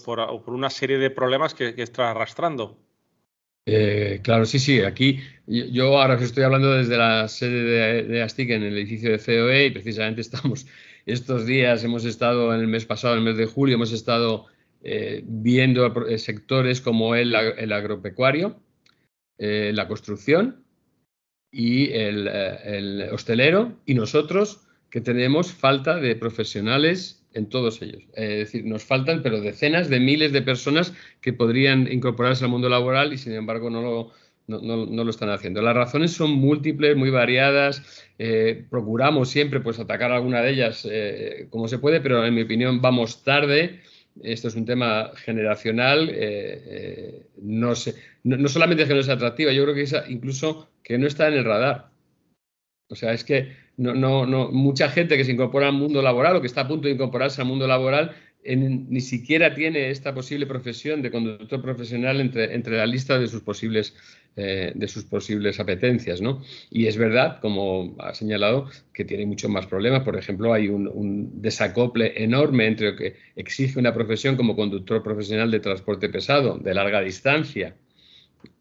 una 0.47 0.69
serie 0.69 0.97
de 0.97 1.11
problemas 1.11 1.53
que, 1.53 1.73
está 1.77 2.11
arrastrando. 2.11 2.77
Eh, 3.65 4.19
claro, 4.21 4.45
sí, 4.45 4.59
sí. 4.59 4.81
Aquí 4.81 5.21
yo 5.47 5.97
ahora 5.97 6.17
que 6.17 6.25
estoy 6.25 6.43
hablando 6.43 6.73
desde 6.73 6.97
la 6.97 7.29
sede 7.29 8.03
de, 8.03 8.21
ASTIC 8.21 8.49
en 8.49 8.63
el 8.63 8.77
edificio 8.77 9.11
de 9.11 9.17
COE 9.17 9.67
y 9.67 9.71
precisamente 9.71 10.19
estamos 10.27 10.67
estos 11.05 11.45
días, 11.45 11.85
hemos 11.85 12.03
estado 12.03 12.53
en 12.53 12.59
el 12.59 12.67
mes 12.67 12.85
pasado, 12.85 13.13
en 13.13 13.19
el 13.19 13.25
mes 13.25 13.37
de 13.37 13.45
julio, 13.45 13.75
hemos 13.75 13.93
estado 13.93 14.47
eh, 14.83 15.21
viendo 15.25 15.95
sectores 16.17 16.81
como 16.81 17.15
el 17.15 17.33
agropecuario, 17.33 18.59
eh, 19.37 19.71
la 19.73 19.87
construcción 19.87 20.63
y 21.51 21.91
el, 21.91 22.27
eh, 22.27 22.57
el, 22.63 23.09
hostelero 23.11 23.77
y 23.85 23.93
nosotros 23.93 24.61
que 24.89 25.01
tenemos 25.01 25.51
falta 25.51 25.97
de 25.97 26.15
profesionales 26.15 27.25
en 27.33 27.47
todos 27.49 27.81
ellos. 27.81 28.03
es 28.13 28.37
decir, 28.37 28.65
nos 28.65 28.83
faltan, 28.83 29.21
pero 29.21 29.39
decenas 29.39 29.89
de 29.89 29.99
miles 29.99 30.31
de 30.31 30.41
personas 30.41 30.93
que 31.21 31.33
podrían 31.33 31.91
incorporarse 31.91 32.45
al 32.45 32.51
mundo 32.51 32.67
laboral 32.67 33.13
y 33.13 33.17
sin 33.17 33.33
embargo 33.33 33.69
no 33.69 33.81
lo, 33.81 34.11
no, 34.47 35.03
lo 35.03 35.09
están 35.09 35.29
haciendo. 35.29 35.61
Las 35.61 35.75
razones 35.75 36.11
son 36.11 36.31
múltiples, 36.31 36.95
muy 36.95 37.11
variadas. 37.11 38.05
Eh, 38.17 38.65
procuramos 38.71 39.29
siempre 39.29 39.59
pues, 39.59 39.77
atacar 39.77 40.11
alguna 40.11 40.41
de 40.41 40.51
ellas 40.51 40.87
como 41.51 41.67
se 41.67 41.77
puede, 41.77 42.01
pero 42.01 42.25
en 42.25 42.33
mi 42.33 42.41
opinión 42.41 42.81
vamos 42.81 43.23
tarde 43.23 43.81
esto 44.23 44.47
es 44.47 44.55
un 44.55 44.65
tema 44.65 45.11
generacional, 45.15 46.09
eh, 46.09 46.63
eh, 46.65 47.27
no, 47.41 47.75
sé, 47.75 47.95
no, 48.23 48.47
solamente 48.47 48.83
es 48.83 48.89
que 48.89 48.95
no 48.95 49.03
sea 49.03 49.15
atractiva, 49.15 49.51
yo 49.51 49.63
creo 49.63 49.75
que 49.75 49.83
es 49.83 49.95
incluso 50.09 50.69
que 50.83 50.97
no 50.97 51.07
está 51.07 51.27
en 51.27 51.35
el 51.35 51.45
radar. 51.45 51.89
O 52.89 52.95
sea, 52.95 53.13
es 53.13 53.23
que 53.23 53.51
no, 53.77 53.93
no, 53.93 54.25
no, 54.25 54.49
mucha 54.51 54.89
gente 54.89 55.17
que 55.17 55.25
se 55.25 55.31
incorpora 55.31 55.67
al 55.67 55.73
mundo 55.73 56.01
laboral 56.01 56.35
o 56.35 56.41
que 56.41 56.47
está 56.47 56.61
a 56.61 56.67
punto 56.67 56.87
de 56.87 56.93
incorporarse 56.93 57.41
al 57.41 57.47
mundo 57.47 57.67
laboral 57.67 58.15
ni 58.55 59.01
siquiera 59.01 59.53
tiene 59.53 59.89
esta 59.89 60.13
posible 60.13 60.45
profesión 60.45 61.01
de 61.01 61.11
conductor 61.11 61.61
profesional 61.61 62.21
entre, 62.21 62.53
entre 62.53 62.77
la 62.77 62.85
lista 62.85 63.19
de 63.19 63.27
sus 63.27 63.41
posibles 63.41 63.93
eh, 64.39 64.71
de 64.75 64.87
sus 64.87 65.03
posibles 65.03 65.59
apetencias, 65.59 66.21
¿no? 66.21 66.43
Y 66.69 66.85
es 66.85 66.95
verdad, 66.95 67.39
como 67.41 67.95
ha 67.97 68.13
señalado, 68.13 68.69
que 68.93 69.03
tiene 69.03 69.25
muchos 69.25 69.49
más 69.49 69.65
problemas. 69.65 70.03
Por 70.03 70.15
ejemplo, 70.15 70.53
hay 70.53 70.67
un, 70.67 71.41
desacople 71.41 72.23
enorme 72.23 72.67
entre 72.67 72.91
lo 72.91 72.95
que 72.95 73.15
exige 73.35 73.79
una 73.79 73.95
profesión 73.95 74.35
como 74.35 74.55
conductor 74.55 75.01
profesional 75.01 75.49
de 75.49 75.59
transporte 75.59 76.07
pesado, 76.07 76.59
de 76.59 76.71
larga 76.75 77.01
distancia, 77.01 77.77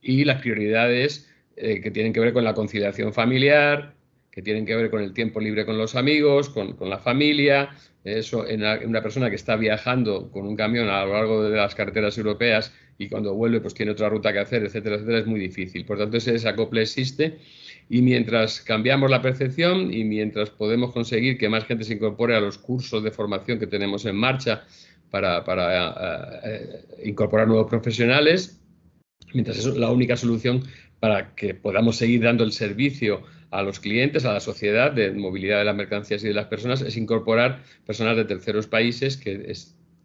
y 0.00 0.25
las 0.25 0.40
prioridades 0.40 1.31
eh, 1.57 1.83
que 1.83 1.90
tienen 1.90 2.14
que 2.14 2.21
ver 2.21 2.33
con 2.33 2.45
la 2.45 2.55
conciliación 2.55 3.12
familiar, 3.12 3.96
que 4.37 4.43
tienen 4.43 4.66
que 4.66 4.76
ver 4.76 4.90
con 4.90 5.00
el 5.00 5.14
tiempo 5.14 5.40
libre 5.40 5.64
con 5.64 5.78
los 5.78 5.95
amigos, 5.95 6.50
con, 6.50 6.75
con 6.75 6.90
la 6.90 6.99
familia, 6.99 7.71
eso 8.05 8.47
en 8.47 8.62
una 8.87 9.02
persona 9.02 9.31
que 9.31 9.37
está 9.37 9.57
viajando 9.57 10.31
con 10.31 10.47
un 10.47 10.55
camión 10.55 10.90
a 10.90 11.07
lo 11.07 11.14
largo 11.14 11.43
de 11.43 11.57
las 11.57 11.75
carreteras 11.75 12.19
europeas 12.19 12.71
y 12.99 13.09
cuando 13.09 13.35
vuelve 13.35 13.62
pues 13.62 13.73
tiene 13.73 13.93
otra 13.93 14.11
ruta 14.11 14.35
que 14.35 14.40
hacer, 14.40 14.62
etcétera, 14.62 14.97
etcétera, 14.97 15.21
es 15.21 15.26
muy 15.26 15.40
difícil. 15.40 15.87
Por 15.87 15.97
tanto, 15.97 16.19
ese 16.19 16.33
desacople 16.33 16.83
existe 16.83 17.38
y 17.88 18.02
mientras 18.02 18.61
cambiamos 18.61 19.11
la 19.11 19.23
percepción 19.23 19.90
y 19.90 20.05
mientras 20.05 20.50
podemos 20.50 20.93
conseguir 20.93 21.38
que 21.38 21.49
más 21.49 21.64
gente 21.64 21.85
se 21.85 21.95
incorpore 21.95 22.37
a 22.37 22.40
los 22.40 22.59
cursos 22.59 23.02
de 23.02 23.11
formación 23.12 23.59
que 23.59 23.66
tenemos 23.66 24.05
en 24.05 24.16
marcha 24.16 24.64
para, 25.11 25.45
para 25.45 26.40
eh, 26.45 26.85
incorporar 27.07 27.49
nuevos 27.49 27.71
profesionales, 27.71 28.61
mientras 29.33 29.57
eso 29.57 29.71
es 29.71 29.78
la 29.78 29.90
única 29.90 30.14
solución 30.14 30.62
para 31.00 31.35
que 31.35 31.55
podamos 31.55 31.97
seguir 31.97 32.21
dando 32.23 32.45
el 32.45 32.52
servicio 32.52 33.23
a 33.50 33.62
los 33.62 33.81
clientes, 33.81 34.25
a 34.25 34.33
la 34.33 34.41
sociedad 34.41 34.93
de 34.93 35.12
movilidad 35.12 35.59
de 35.59 35.65
las 35.65 35.76
mercancías 35.76 36.23
y 36.25 36.29
de 36.29 36.35
las 36.35 36.47
personas, 36.47 36.83
es 36.83 36.97
incorporar 36.97 37.62
personas 37.85 38.17
de 38.17 38.25
terceros 38.25 38.67
países 38.67 39.17
que 39.17 39.53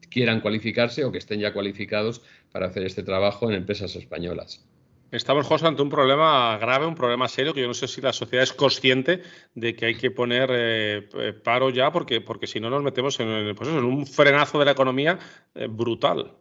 quieran 0.10 0.42
cualificarse 0.42 1.04
o 1.06 1.12
que 1.12 1.18
estén 1.18 1.40
ya 1.40 1.54
cualificados 1.54 2.22
para 2.52 2.68
hacer 2.68 2.84
este 2.84 3.04
trabajo 3.04 3.50
en 3.50 3.56
empresas 3.56 3.96
españolas. 3.96 4.66
Estamos, 5.12 5.46
José, 5.46 5.68
ante 5.68 5.82
un 5.82 5.90
problema 5.90 6.58
grave, 6.58 6.86
un 6.86 6.96
problema 6.96 7.28
serio, 7.28 7.54
que 7.54 7.60
yo 7.60 7.68
no 7.68 7.74
sé 7.74 7.88
si 7.88 8.00
la 8.00 8.14
sociedad 8.14 8.44
es 8.44 8.54
consciente 8.54 9.22
de 9.56 9.76
que 9.76 9.88
hay 9.88 9.96
que 9.96 10.10
poner 10.10 10.50
eh, 10.54 11.34
paro 11.44 11.70
ya, 11.70 11.92
porque, 11.92 12.22
porque 12.22 12.48
si 12.48 12.62
no 12.62 12.70
nos 12.70 12.82
metemos 12.82 13.20
en, 13.20 13.54
pues 13.54 13.70
en 13.70 13.84
un 13.84 14.08
frenazo 14.08 14.58
de 14.58 14.66
la 14.66 14.72
economía 14.72 15.20
eh, 15.54 15.68
brutal. 15.70 16.38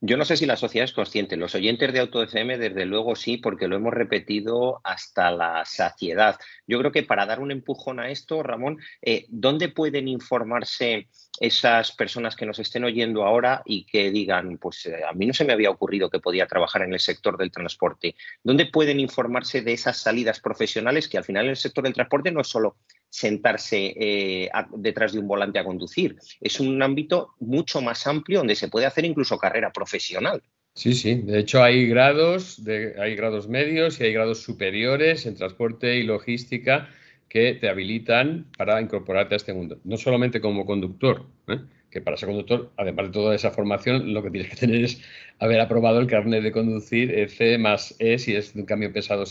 Yo 0.00 0.16
no 0.16 0.24
sé 0.24 0.36
si 0.36 0.46
la 0.46 0.56
sociedad 0.56 0.84
es 0.84 0.92
consciente. 0.92 1.36
Los 1.36 1.54
oyentes 1.54 1.92
de 1.92 2.00
AutoFM, 2.00 2.58
desde 2.58 2.84
luego 2.84 3.16
sí, 3.16 3.36
porque 3.36 3.68
lo 3.68 3.76
hemos 3.76 3.94
repetido 3.94 4.80
hasta 4.84 5.30
la 5.30 5.64
saciedad. 5.64 6.38
Yo 6.66 6.78
creo 6.78 6.92
que 6.92 7.02
para 7.02 7.26
dar 7.26 7.40
un 7.40 7.50
empujón 7.50 8.00
a 8.00 8.10
esto, 8.10 8.42
Ramón, 8.42 8.78
eh, 9.02 9.26
¿dónde 9.28 9.68
pueden 9.68 10.08
informarse 10.08 11.08
esas 11.40 11.92
personas 11.92 12.36
que 12.36 12.46
nos 12.46 12.58
estén 12.58 12.84
oyendo 12.84 13.24
ahora 13.24 13.62
y 13.64 13.86
que 13.86 14.10
digan, 14.10 14.58
pues 14.58 14.86
eh, 14.86 15.02
a 15.08 15.12
mí 15.12 15.26
no 15.26 15.32
se 15.32 15.44
me 15.44 15.52
había 15.52 15.70
ocurrido 15.70 16.10
que 16.10 16.20
podía 16.20 16.46
trabajar 16.46 16.82
en 16.82 16.92
el 16.92 17.00
sector 17.00 17.36
del 17.36 17.50
transporte? 17.50 18.14
¿Dónde 18.42 18.66
pueden 18.66 19.00
informarse 19.00 19.62
de 19.62 19.72
esas 19.72 19.98
salidas 19.98 20.40
profesionales 20.40 21.08
que 21.08 21.18
al 21.18 21.24
final 21.24 21.44
en 21.44 21.50
el 21.50 21.56
sector 21.56 21.84
del 21.84 21.94
transporte 21.94 22.30
no 22.30 22.40
es 22.40 22.48
solo 22.48 22.76
sentarse 23.14 23.94
eh, 23.96 24.50
detrás 24.76 25.12
de 25.12 25.20
un 25.20 25.28
volante 25.28 25.60
a 25.60 25.64
conducir. 25.64 26.16
Es 26.40 26.58
un 26.58 26.82
ámbito 26.82 27.34
mucho 27.38 27.80
más 27.80 28.08
amplio 28.08 28.38
donde 28.38 28.56
se 28.56 28.66
puede 28.66 28.86
hacer 28.86 29.04
incluso 29.04 29.38
carrera 29.38 29.72
profesional. 29.72 30.42
Sí, 30.74 30.94
sí. 30.94 31.14
De 31.14 31.38
hecho, 31.38 31.62
hay 31.62 31.86
grados, 31.86 32.60
hay 32.98 33.14
grados 33.14 33.48
medios 33.48 34.00
y 34.00 34.04
hay 34.04 34.12
grados 34.12 34.42
superiores 34.42 35.26
en 35.26 35.36
transporte 35.36 35.96
y 35.96 36.02
logística 36.02 36.88
que 37.28 37.54
te 37.54 37.68
habilitan 37.68 38.46
para 38.58 38.80
incorporarte 38.80 39.34
a 39.34 39.36
este 39.36 39.54
mundo. 39.54 39.78
No 39.84 39.96
solamente 39.96 40.40
como 40.40 40.66
conductor, 40.66 41.24
¿eh? 41.46 41.60
que 41.90 42.00
para 42.00 42.16
ser 42.16 42.28
conductor, 42.28 42.72
además 42.76 43.06
de 43.06 43.12
toda 43.12 43.36
esa 43.36 43.52
formación, 43.52 44.12
lo 44.12 44.24
que 44.24 44.30
tienes 44.32 44.50
que 44.50 44.56
tener 44.56 44.84
es 44.84 45.00
haber 45.38 45.60
aprobado 45.60 46.00
el 46.00 46.08
carnet 46.08 46.42
de 46.42 46.50
conducir 46.50 47.30
C 47.30 47.56
más 47.58 47.94
E 48.00 48.18
si 48.18 48.34
es 48.34 48.54
de 48.54 48.62
un 48.62 48.66
cambio 48.66 48.92
pesado 48.92 49.22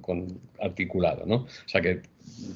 con, 0.00 0.40
articulado, 0.60 1.26
¿no? 1.26 1.34
O 1.34 1.48
sea 1.66 1.80
que 1.80 2.02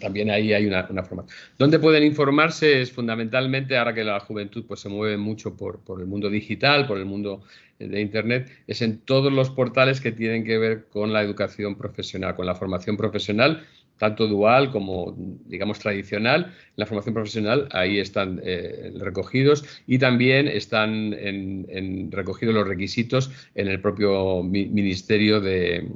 también 0.00 0.30
ahí 0.30 0.52
hay 0.52 0.66
una, 0.66 0.84
formación. 0.84 1.26
¿Dónde 1.58 1.78
pueden 1.78 2.04
informarse? 2.04 2.80
Es 2.82 2.92
fundamentalmente, 2.92 3.76
ahora 3.76 3.94
que 3.94 4.04
la 4.04 4.20
juventud 4.20 4.64
pues, 4.66 4.80
se 4.80 4.88
mueve 4.88 5.16
mucho 5.16 5.56
por, 5.56 5.80
por 5.80 6.00
el 6.00 6.06
mundo 6.06 6.30
digital, 6.30 6.86
por 6.86 6.98
el 6.98 7.04
mundo 7.04 7.42
de 7.78 8.00
Internet, 8.00 8.50
es 8.66 8.80
en 8.82 9.00
todos 9.00 9.32
los 9.32 9.50
portales 9.50 10.00
que 10.00 10.12
tienen 10.12 10.44
que 10.44 10.58
ver 10.58 10.86
con 10.88 11.12
la 11.12 11.22
educación 11.22 11.76
profesional, 11.76 12.34
con 12.34 12.46
la 12.46 12.54
formación 12.54 12.96
profesional 12.96 13.66
tanto 13.98 14.26
dual 14.26 14.70
como, 14.70 15.14
digamos, 15.46 15.78
tradicional. 15.78 16.52
La 16.76 16.86
formación 16.86 17.14
profesional 17.14 17.68
ahí 17.72 17.98
están 17.98 18.40
eh, 18.44 18.92
recogidos 18.98 19.64
y 19.86 19.98
también 19.98 20.48
están 20.48 21.14
en, 21.14 22.10
recogidos 22.10 22.54
los 22.54 22.68
requisitos 22.68 23.30
en 23.54 23.68
el 23.68 23.80
propio 23.80 24.42
Ministerio 24.42 25.40
de, 25.40 25.88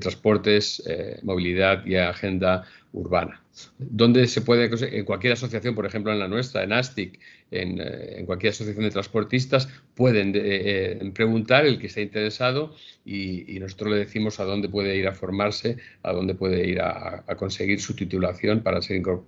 Transportes, 0.00 0.82
eh, 0.86 1.18
Movilidad 1.22 1.84
y 1.84 1.96
Agenda 1.96 2.64
Urbana 2.92 3.42
donde 3.78 4.26
se 4.26 4.42
puede, 4.42 4.70
en 4.96 5.04
cualquier 5.04 5.32
asociación, 5.32 5.74
por 5.74 5.86
ejemplo 5.86 6.12
en 6.12 6.18
la 6.18 6.28
nuestra, 6.28 6.62
en 6.62 6.72
ASTIC, 6.72 7.18
en, 7.50 7.80
eh, 7.80 8.22
cualquier 8.26 8.52
asociación 8.52 8.84
de 8.84 8.90
transportistas, 8.90 9.68
pueden 9.94 10.34
eh, 10.34 10.40
eh, 10.44 11.12
preguntar 11.14 11.66
el 11.66 11.78
que 11.78 11.86
esté 11.86 12.02
interesado 12.02 12.74
y, 13.04 13.58
nosotros 13.58 13.90
le 13.90 13.98
decimos 13.98 14.38
a 14.38 14.44
dónde 14.44 14.68
puede 14.68 14.96
ir 14.96 15.08
a 15.08 15.12
formarse, 15.12 15.78
a 16.02 16.12
dónde 16.12 16.34
puede 16.34 16.66
ir 16.68 16.80
a, 16.80 17.24
conseguir 17.36 17.80
su 17.80 17.94
titulación 17.94 18.62
para, 18.62 18.80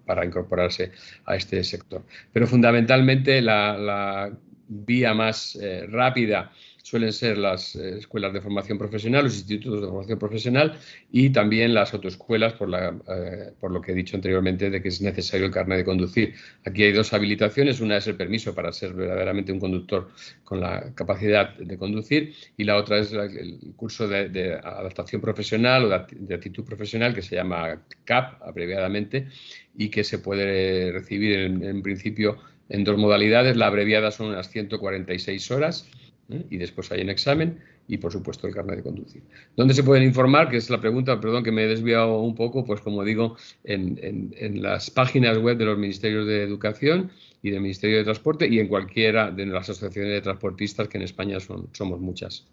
para 0.06 0.24
incorporarse 0.24 0.92
a 1.24 1.34
este 1.34 1.64
sector. 1.64 2.04
Pero 2.32 2.46
fundamentalmente 2.46 3.42
la, 3.42 4.30
vía 4.72 5.14
más 5.14 5.58
rápida 5.88 6.52
suelen 6.82 7.12
ser 7.12 7.38
las 7.38 7.76
eh, 7.76 7.98
escuelas 7.98 8.32
de 8.32 8.40
formación 8.40 8.78
profesional, 8.78 9.24
los 9.24 9.34
institutos 9.34 9.80
de 9.80 9.86
formación 9.86 10.18
profesional 10.18 10.78
y 11.10 11.30
también 11.30 11.74
las 11.74 11.92
autoescuelas, 11.94 12.54
por, 12.54 12.68
la, 12.68 12.88
eh, 13.08 13.52
por 13.58 13.70
lo 13.70 13.80
que 13.80 13.92
he 13.92 13.94
dicho 13.94 14.16
anteriormente 14.16 14.70
de 14.70 14.82
que 14.82 14.88
es 14.88 15.00
necesario 15.00 15.46
el 15.46 15.52
carnet 15.52 15.78
de 15.78 15.84
conducir. 15.84 16.34
Aquí 16.64 16.82
hay 16.82 16.92
dos 16.92 17.12
habilitaciones, 17.12 17.80
una 17.80 17.96
es 17.96 18.06
el 18.06 18.16
permiso 18.16 18.54
para 18.54 18.72
ser 18.72 18.92
verdaderamente 18.94 19.52
un 19.52 19.60
conductor 19.60 20.10
con 20.44 20.60
la 20.60 20.92
capacidad 20.94 21.56
de 21.56 21.78
conducir 21.78 22.34
y 22.56 22.64
la 22.64 22.76
otra 22.76 22.98
es 22.98 23.12
el 23.12 23.58
curso 23.76 24.08
de, 24.08 24.60
adaptación 24.62 25.20
profesional 25.20 25.84
o 25.84 25.88
de, 25.88 26.34
actitud 26.34 26.64
profesional 26.64 27.14
que 27.14 27.22
se 27.22 27.36
llama 27.36 27.82
CAP, 28.04 28.42
abreviadamente, 28.42 29.28
y 29.76 29.88
que 29.88 30.04
se 30.04 30.18
puede 30.18 30.92
recibir 30.92 31.38
en, 31.38 31.62
en 31.62 31.82
principio 31.82 32.38
en 32.68 32.84
dos 32.84 32.96
modalidades. 32.96 33.56
La 33.56 33.66
abreviada 33.66 34.10
son 34.10 34.28
unas 34.28 34.50
146 34.50 35.50
horas 35.50 35.88
¿eh? 36.32 36.46
y 36.50 36.56
después 36.56 36.90
hay 36.92 37.02
un 37.02 37.10
examen 37.10 37.60
y, 37.88 37.96
por 37.98 38.12
supuesto, 38.12 38.46
el 38.46 38.54
carnet 38.54 38.76
de 38.76 38.82
conducir. 38.82 39.22
¿Dónde 39.56 39.74
se 39.74 39.82
pueden 39.82 40.04
informar? 40.04 40.48
Que 40.48 40.56
es 40.56 40.70
la 40.70 40.80
pregunta, 40.80 41.20
perdón, 41.20 41.42
que 41.42 41.52
me 41.52 41.64
he 41.64 41.66
desviado 41.66 42.20
un 42.20 42.34
poco, 42.34 42.64
pues 42.64 42.80
como 42.80 43.04
digo, 43.04 43.36
en, 43.64 44.62
las 44.62 44.90
páginas 44.90 45.38
web 45.38 45.56
de 45.56 45.64
los 45.64 45.78
Ministerios 45.78 46.26
de 46.26 46.42
Educación 46.42 47.10
y 47.42 47.50
del 47.50 47.60
Ministerio 47.60 47.98
de 47.98 48.04
Transporte 48.04 48.46
y 48.48 48.60
en 48.60 48.68
cualquiera 48.68 49.30
de 49.30 49.46
las 49.46 49.68
asociaciones 49.68 50.12
de 50.12 50.20
transportistas, 50.20 50.88
que 50.88 50.98
en 50.98 51.04
España 51.04 51.40
son, 51.40 51.68
somos 51.72 52.00
muchas. 52.00 52.46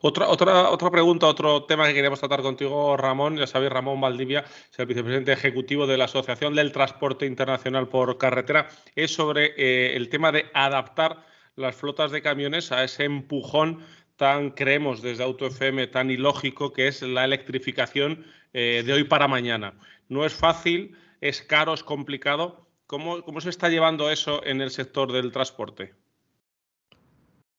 Otra, 0.00 0.28
otra, 0.28 0.70
otra 0.70 0.90
pregunta, 0.90 1.26
otro 1.26 1.64
tema 1.64 1.86
que 1.86 1.94
queremos 1.94 2.18
tratar 2.18 2.42
contigo, 2.42 2.96
Ramón. 2.96 3.36
Ya 3.36 3.46
sabéis, 3.46 3.72
Ramón 3.72 4.00
Valdivia 4.00 4.40
es 4.40 4.78
el 4.78 4.86
vicepresidente 4.86 5.32
ejecutivo 5.32 5.86
de 5.86 5.96
la 5.96 6.04
Asociación 6.04 6.54
del 6.54 6.72
Transporte 6.72 7.26
Internacional 7.26 7.88
por 7.88 8.18
Carretera. 8.18 8.68
Es 8.94 9.12
sobre 9.12 9.54
eh, 9.56 9.96
el 9.96 10.08
tema 10.08 10.32
de 10.32 10.46
adaptar 10.52 11.24
las 11.58 11.76
flotas 11.76 12.10
de 12.10 12.22
camiones 12.22 12.72
a 12.72 12.84
ese 12.84 13.04
empujón 13.04 13.80
tan, 14.16 14.50
creemos 14.50 15.02
desde 15.02 15.24
AutoFM, 15.24 15.86
tan 15.88 16.10
ilógico 16.10 16.72
que 16.72 16.88
es 16.88 17.02
la 17.02 17.24
electrificación 17.24 18.24
eh, 18.52 18.82
de 18.84 18.92
hoy 18.92 19.04
para 19.04 19.28
mañana. 19.28 19.74
No 20.08 20.24
es 20.24 20.32
fácil, 20.32 20.96
es 21.20 21.42
caro, 21.42 21.74
es 21.74 21.82
complicado. 21.82 22.66
¿Cómo, 22.86 23.22
cómo 23.22 23.40
se 23.40 23.50
está 23.50 23.68
llevando 23.68 24.10
eso 24.10 24.44
en 24.44 24.60
el 24.60 24.70
sector 24.70 25.12
del 25.12 25.30
transporte? 25.32 25.94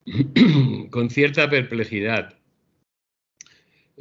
Con 0.90 1.10
cierta 1.10 1.50
perplejidad. 1.50 2.40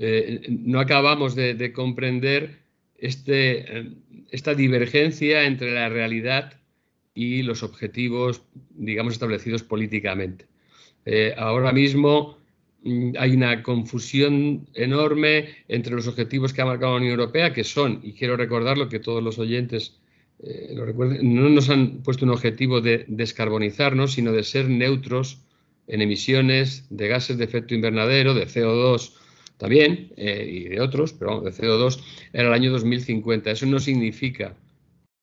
Eh, 0.00 0.46
no 0.48 0.78
acabamos 0.78 1.34
de, 1.34 1.72
comprender 1.72 2.60
este, 2.96 3.78
eh, 3.78 3.92
esta 4.30 4.54
divergencia 4.54 5.44
entre 5.44 5.72
la 5.72 5.88
realidad 5.88 6.57
y 7.18 7.42
los 7.42 7.64
objetivos, 7.64 8.42
digamos, 8.76 9.14
establecidos 9.14 9.64
políticamente. 9.64 10.46
Eh, 11.04 11.34
ahora 11.36 11.72
mismo 11.72 12.38
mm, 12.84 13.14
hay 13.18 13.32
una 13.32 13.60
confusión 13.64 14.68
enorme 14.74 15.48
entre 15.66 15.96
los 15.96 16.06
objetivos 16.06 16.52
que 16.52 16.62
ha 16.62 16.64
marcado 16.64 16.92
la 16.92 16.98
Unión 16.98 17.18
Europea, 17.18 17.52
que 17.52 17.64
son, 17.64 17.98
y 18.04 18.12
quiero 18.12 18.36
recordarlo, 18.36 18.88
que 18.88 19.00
todos 19.00 19.20
los 19.20 19.40
oyentes 19.40 19.98
eh, 20.44 20.70
lo 20.76 20.86
recuerden, 20.86 21.34
no 21.34 21.48
nos 21.48 21.68
han 21.70 22.04
puesto 22.04 22.24
un 22.24 22.30
objetivo 22.30 22.80
de 22.80 23.04
descarbonizarnos, 23.08 24.12
sino 24.12 24.30
de 24.30 24.44
ser 24.44 24.68
neutros 24.68 25.40
en 25.88 26.02
emisiones 26.02 26.86
de 26.88 27.08
gases 27.08 27.36
de 27.36 27.44
efecto 27.44 27.74
invernadero, 27.74 28.32
de 28.32 28.46
CO2 28.46 29.14
también, 29.56 30.12
eh, 30.16 30.48
y 30.48 30.68
de 30.68 30.80
otros, 30.80 31.14
pero 31.14 31.40
de 31.40 31.50
CO2, 31.50 32.00
era 32.32 32.46
el 32.46 32.54
año 32.54 32.70
2050. 32.70 33.50
Eso 33.50 33.66
no 33.66 33.80
significa 33.80 34.54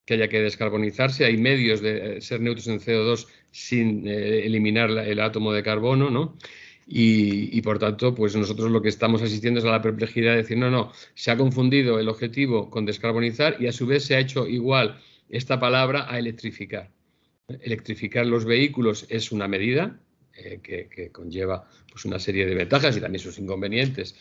que 0.06 0.14
haya 0.14 0.28
que 0.28 0.40
descarbonizarse. 0.40 1.26
Hay 1.26 1.36
medios 1.36 1.82
de 1.82 2.20
ser 2.22 2.40
neutros 2.40 2.68
en 2.68 2.80
CO2 2.80 3.26
sin 3.50 4.06
eliminar 4.06 4.90
el 4.90 5.20
átomo 5.20 5.52
de 5.52 5.62
carbono, 5.62 6.10
¿no? 6.10 6.36
Y, 6.88 7.60
por 7.62 7.80
tanto, 7.80 8.14
pues 8.14 8.36
nosotros 8.36 8.70
lo 8.70 8.80
que 8.80 8.88
estamos 8.88 9.20
asistiendo 9.20 9.58
es 9.58 9.66
a 9.66 9.72
la 9.72 9.82
perplejidad 9.82 10.32
de 10.32 10.36
decir, 10.38 10.56
no, 10.56 10.70
no, 10.70 10.92
se 11.14 11.32
ha 11.32 11.36
confundido 11.36 11.98
el 11.98 12.08
objetivo 12.08 12.70
con 12.70 12.86
descarbonizar 12.86 13.56
y 13.58 13.66
a 13.66 13.72
su 13.72 13.86
vez 13.86 14.04
se 14.04 14.14
ha 14.14 14.20
hecho 14.20 14.46
igual 14.46 15.00
esta 15.28 15.58
palabra 15.58 16.06
a 16.08 16.20
electrificar. 16.20 16.92
Electrificar 17.48 18.24
los 18.26 18.44
vehículos 18.44 19.06
es 19.08 19.32
una 19.32 19.48
medida 19.48 19.98
eh, 20.34 20.60
que, 20.62 21.10
conlleva 21.10 21.68
pues, 21.90 22.04
una 22.04 22.20
serie 22.20 22.46
de 22.46 22.54
ventajas 22.54 22.96
y 22.96 23.00
también 23.00 23.22
sus 23.22 23.38
inconvenientes 23.38 24.14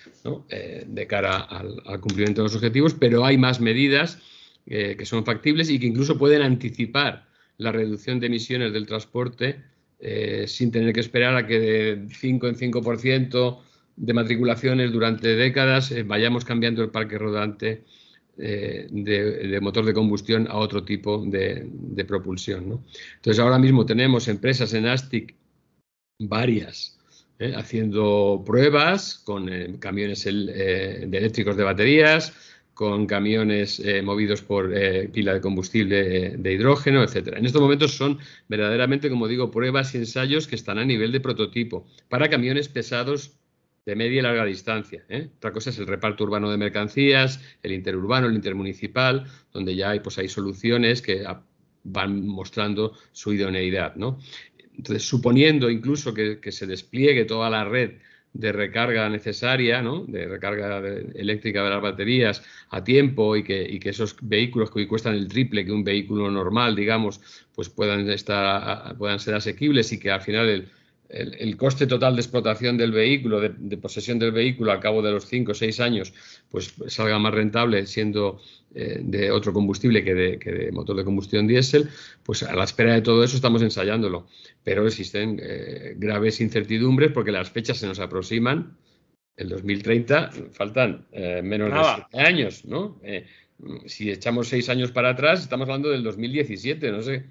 eh, 0.49 0.85
de 0.87 1.07
cara 1.07 1.41
al, 1.41 1.99
cumplimiento 1.99 2.41
de 2.41 2.45
los 2.45 2.55
objetivos, 2.55 2.95
pero 2.95 3.25
hay 3.25 3.37
más 3.37 3.59
medidas 3.59 4.19
eh, 4.67 4.95
que 4.97 5.05
son 5.05 5.23
factibles 5.23 5.69
y 5.69 5.79
que 5.79 5.85
incluso 5.85 6.17
pueden 6.17 6.41
anticipar 6.41 7.27
la 7.57 7.71
reducción 7.71 8.19
de 8.19 8.25
emisiones 8.25 8.73
del 8.73 8.87
transporte 8.87 9.61
eh, 9.99 10.45
sin 10.47 10.71
tener 10.71 10.91
que 10.91 11.01
esperar 11.01 11.35
a 11.35 11.45
que 11.45 11.59
de 11.59 12.07
5 12.09 12.47
en 12.47 12.55
5% 12.55 13.59
de 13.95 14.13
matriculaciones 14.13 14.91
durante 14.91 15.35
décadas 15.35 15.91
eh, 15.91 16.01
vayamos 16.01 16.45
cambiando 16.45 16.81
el 16.81 16.89
parque 16.89 17.19
rodante 17.19 17.83
de, 18.37 19.59
motor 19.61 19.85
de 19.85 19.93
combustión 19.93 20.47
a 20.49 20.55
otro 20.55 20.83
tipo 20.83 21.23
de, 21.23 22.05
propulsión. 22.07 22.83
Entonces, 23.17 23.39
ahora 23.39 23.59
mismo 23.59 23.85
tenemos 23.85 24.27
empresas 24.27 24.73
en 24.73 24.87
ASTIC 24.87 25.35
varias 26.19 26.97
haciendo 27.55 28.43
pruebas 28.45 29.19
con 29.19 29.77
camiones 29.77 30.25
eléctricos 30.25 31.55
de 31.55 31.63
baterías, 31.63 32.33
con 32.75 33.07
camiones 33.07 33.79
eh, 33.79 34.01
movidos 34.01 34.41
por 34.41 34.71
eh, 34.75 35.07
pila 35.07 35.33
de 35.33 35.41
combustible 35.41 36.31
de 36.37 36.53
hidrógeno, 36.53 37.03
etcétera. 37.03 37.39
En 37.39 37.45
estos 37.45 37.61
momentos 37.61 37.95
son 37.95 38.19
verdaderamente, 38.49 39.09
como 39.09 39.29
digo, 39.29 39.49
pruebas 39.49 39.95
y 39.95 39.99
ensayos 39.99 40.45
que 40.45 40.55
están 40.55 40.77
a 40.77 40.83
nivel 40.83 41.13
de 41.13 41.21
prototipo 41.21 41.87
para 42.09 42.29
camiones 42.29 42.67
pesados 42.67 43.39
de 43.85 43.95
media 43.95 44.19
y 44.19 44.21
larga 44.21 44.43
distancia. 44.43 45.05
¿eh? 45.07 45.29
Otra 45.37 45.53
cosa 45.53 45.69
es 45.69 45.79
el 45.79 45.87
reparto 45.87 46.25
urbano 46.25 46.51
de 46.51 46.57
mercancías, 46.57 47.39
el 47.63 47.71
interurbano, 47.71 48.27
el 48.27 48.35
intermunicipal, 48.35 49.25
donde 49.53 49.73
ya 49.73 49.91
hay, 49.91 50.01
pues, 50.01 50.17
hay 50.17 50.27
soluciones 50.27 51.01
que 51.01 51.23
van 51.83 52.27
mostrando 52.27 52.91
su 53.13 53.31
idoneidad. 53.31 53.95
¿no? 53.95 54.19
Entonces, 54.75 55.07
suponiendo 55.07 55.69
incluso 55.69 56.13
que 56.13 56.51
se 56.51 56.67
despliegue 56.67 57.23
toda 57.23 57.49
la 57.49 57.63
red 57.63 57.91
de 58.35 58.51
recarga 58.51 59.09
necesaria, 59.09 59.81
¿no? 59.81 60.03
de 60.07 60.27
recarga 60.27 60.79
eléctrica 61.15 61.63
de 61.63 61.69
las 61.69 61.81
baterías 61.81 62.43
a 62.69 62.83
tiempo 62.83 63.35
y 63.35 63.43
que, 63.43 63.79
que, 63.79 63.89
esos 63.89 64.17
vehículos 64.21 64.69
que 64.69 64.79
hoy 64.79 64.87
cuestan 64.87 65.15
el 65.15 65.27
triple 65.29 65.65
que 65.65 65.71
un 65.71 65.85
vehículo 65.85 66.29
normal, 66.29 66.75
digamos, 66.75 67.21
pues 67.55 67.69
puedan, 67.69 68.09
estar, 68.09 68.97
puedan 68.97 69.19
ser 69.19 69.35
asequibles 69.35 69.91
y 69.93 69.99
que 69.99 70.11
al 70.11 70.21
final 70.21 70.49
el, 70.49 70.67
el, 71.09 71.57
coste 71.57 71.87
total 71.87 72.15
de 72.15 72.21
explotación 72.21 72.77
del 72.77 72.91
vehículo, 72.91 73.39
de, 73.39 73.77
posesión 73.77 74.19
del 74.19 74.31
vehículo 74.31 74.71
al 74.71 74.79
cabo 74.79 75.01
de 75.01 75.11
los 75.11 75.25
5 75.25 75.51
o 75.51 75.55
6 75.55 75.79
años, 75.79 76.13
pues 76.49 76.73
salga 76.87 77.19
más 77.19 77.33
rentable 77.33 77.85
siendo 77.85 78.39
eh, 78.73 78.99
de 79.01 79.31
otro 79.31 79.53
combustible 79.53 80.03
que 80.03 80.13
de, 80.13 80.71
motor 80.71 80.95
de 80.95 81.03
combustión 81.03 81.47
diésel, 81.47 81.89
pues 82.23 82.43
a 82.43 82.55
la 82.55 82.63
espera 82.63 82.93
de 82.93 83.01
todo 83.01 83.23
eso 83.23 83.35
estamos 83.35 83.61
ensayándolo. 83.61 84.27
Pero 84.63 84.85
existen 84.87 85.39
eh, 85.41 85.93
graves 85.97 86.41
incertidumbres 86.41 87.11
porque 87.11 87.31
las 87.31 87.49
fechas 87.49 87.77
se 87.77 87.87
nos 87.87 87.99
aproximan. 87.99 88.77
El 89.37 89.49
2030 89.49 90.31
faltan 90.53 91.05
eh, 91.11 91.41
menos 91.43 91.71
de 91.71 92.03
7 92.11 92.25
años, 92.25 92.65
¿no? 92.65 92.99
si 93.85 94.11
echamos 94.11 94.49
6 94.49 94.67
años 94.69 94.91
para 94.91 95.11
atrás, 95.11 95.41
estamos 95.41 95.69
hablando 95.69 95.89
del 95.89 96.03
2017, 96.03 96.91
no 96.91 97.01
sé 97.01 97.23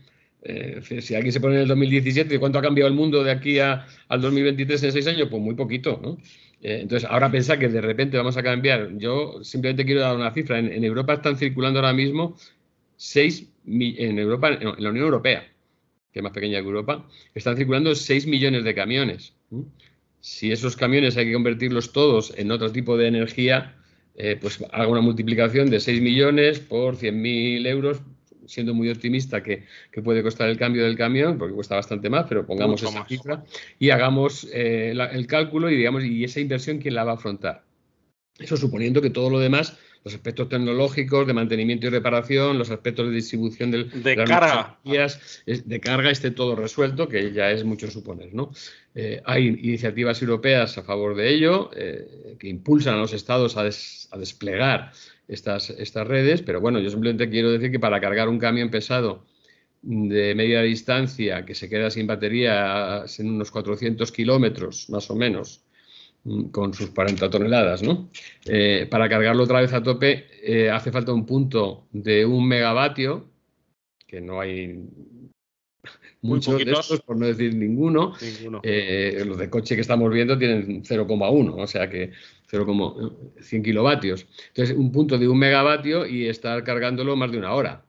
eh, 0.45 0.81
si 1.01 1.15
alguien 1.15 1.33
se 1.33 1.41
pone 1.41 1.57
en 1.57 1.63
el 1.63 1.69
2017, 1.69 2.39
¿cuánto 2.39 2.59
ha 2.59 2.63
cambiado 2.63 2.89
el 2.89 2.95
mundo 2.95 3.25
de 3.25 3.31
aquí 3.31 3.59
a, 3.59 3.87
al 4.09 4.21
2023 4.21 4.83
en 4.83 4.93
seis 4.93 5.07
años? 5.07 5.29
Pues 5.31 5.43
muy 5.43 5.55
poquito, 5.55 5.99
¿no? 6.03 6.19
Eh, 6.61 6.81
entonces, 6.83 7.09
ahora 7.11 7.31
pensar 7.31 7.59
que 7.59 7.69
de 7.69 7.81
repente 7.81 8.17
vamos 8.17 8.37
a 8.37 8.43
cambiar, 8.43 8.97
yo 8.99 9.43
simplemente 9.43 9.85
quiero 9.85 10.03
dar 10.03 10.15
una 10.17 10.33
cifra. 10.33 10.59
En, 10.59 10.85
Europa 10.85 11.15
están 11.15 11.37
circulando 11.37 11.79
ahora 11.81 11.95
mismo 11.95 12.37
seis, 12.97 13.49
en 13.67 14.19
Europa, 14.19 14.51
en 14.51 14.83
la 14.83 14.91
Unión 14.91 15.07
Europea, 15.07 15.47
que 16.13 16.21
es 16.21 16.23
más 16.23 16.33
pequeña 16.33 16.61
que 16.61 16.67
Europa, 16.67 17.09
están 17.35 17.57
circulando 17.57 17.95
6 17.95 18.27
millones 18.27 18.65
de 18.65 18.75
camiones. 18.75 19.35
Si 20.21 20.53
esos 20.53 20.77
camiones 20.77 21.17
hay 21.17 21.27
que 21.27 21.33
convertirlos 21.33 21.93
todos 21.93 22.33
en 22.39 22.51
otro 22.51 22.71
tipo 22.71 22.97
de 22.97 23.09
energía, 23.09 23.77
eh, 24.17 24.39
pues 24.41 24.65
haga 24.71 24.87
una 24.87 25.01
multiplicación 25.01 25.71
de 25.71 25.81
6 25.81 26.01
millones 26.01 26.61
por 26.61 26.97
100.000 26.97 27.67
euros, 27.67 28.01
siendo 28.47 28.75
muy 28.75 28.91
optimista 28.91 29.43
que, 29.43 29.65
puede 30.03 30.23
costar 30.23 30.49
el 30.49 30.59
cambio 30.59 30.85
del 30.85 30.97
camión, 30.97 31.39
porque 31.39 31.55
cuesta 31.55 31.77
bastante 31.77 32.11
más, 32.11 32.27
pero 32.29 32.47
pongamos 32.47 32.83
esa 32.83 33.05
cifra 33.07 33.45
y 33.79 33.91
hagamos 33.91 34.49
eh, 34.53 34.95
el 35.13 35.27
cálculo 35.27 35.71
y 35.71 35.77
digamos, 35.77 36.05
y 36.05 36.25
esa 36.25 36.41
inversión, 36.41 36.79
¿quién 36.79 36.95
la 36.95 37.05
va 37.05 37.13
a 37.13 37.15
afrontar? 37.15 37.65
Eso 38.39 38.57
suponiendo 38.57 39.01
que 39.01 39.11
todo 39.11 39.31
lo 39.31 39.39
demás, 39.39 39.79
los 40.03 40.13
aspectos 40.13 40.49
tecnológicos, 40.49 41.27
de 41.27 41.33
mantenimiento 41.33 41.87
y 41.87 41.91
reparación, 41.91 42.59
los 42.59 42.71
aspectos 42.71 43.09
de 43.09 43.15
distribución 43.15 43.71
del, 43.71 44.03
de, 44.03 44.17
carga. 44.17 44.79
de 44.85 45.81
carga 45.81 46.11
esté 46.11 46.33
todo 46.33 46.57
resuelto, 46.57 47.09
que 47.09 47.33
ya 47.33 47.53
es 47.53 47.65
mucho 47.65 47.91
suponer. 47.91 48.35
¿no? 48.35 48.51
Eh, 48.95 49.23
hay 49.25 49.47
iniciativas 49.47 50.21
europeas 50.21 50.77
a 50.77 50.83
favor 50.83 51.15
de 51.15 51.33
ello, 51.33 51.71
eh, 51.77 52.37
que 52.39 52.49
impulsan 52.49 52.95
a 52.95 52.99
los 52.99 53.13
estados 53.13 53.57
a, 53.57 53.61
a 53.61 54.19
desplegar 54.19 54.93
estas, 55.29 55.71
estas 55.71 56.07
redes, 56.07 56.43
pero 56.43 56.61
bueno, 56.61 56.79
yo 56.81 56.91
simplemente 56.91 57.31
quiero 57.31 57.51
decir 57.51 57.71
que 57.71 57.81
para 57.81 58.01
cargar 58.01 58.29
un 58.29 58.39
camión 58.39 58.71
pesado 58.71 59.25
de 59.83 60.35
media 60.35 60.63
distancia 60.63 61.45
que 61.45 61.55
se 61.55 61.69
queda 61.69 61.91
sin 61.91 62.07
batería 62.07 63.05
en 63.19 63.31
unos 63.31 63.51
400 63.51 64.11
kilómetros 64.13 64.89
más 64.89 65.11
o 65.11 65.15
menos, 65.15 65.63
mm, 66.25 66.45
con 66.45 66.73
sus 66.73 66.91
40 66.91 67.29
toneladas, 67.29 67.83
¿no? 67.83 68.09
Eh, 68.47 68.87
para 68.91 69.09
cargarlo 69.09 69.43
otra 69.45 69.61
vez 69.61 69.73
a 69.75 69.83
tope 69.83 70.27
eh, 70.43 70.71
hace 70.71 70.91
falta 70.91 71.13
un 71.13 71.27
punto 71.27 71.87
de 71.93 72.25
un 72.25 72.49
megavatio, 72.49 73.29
que 74.07 74.23
no 74.23 74.41
hay 74.41 74.81
muchos 76.23 76.65
de 76.65 76.73
estos, 76.73 77.03
por 77.03 77.19
no 77.19 77.27
decir 77.27 77.55
ninguno. 77.55 78.15
Eh, 78.63 79.23
los 79.27 79.37
de 79.37 79.51
coche 79.51 79.75
que 79.75 79.83
estamos 79.83 80.11
viendo 80.11 80.39
tienen 80.39 80.83
0,1, 80.83 81.55
o 81.57 81.67
sea 81.67 81.91
que 81.91 82.13
0,100 82.55 83.63
kilovatios. 83.63 84.27
Entonces, 84.49 84.77
un 84.77 84.93
punto 84.93 85.19
de 85.19 85.29
un 85.29 85.39
megavatio 85.39 86.07
y 86.07 86.27
estar 86.27 86.63
cargándolo 86.65 87.17
más 87.17 87.33
de 87.33 87.39
una 87.39 87.53
hora. 87.53 87.85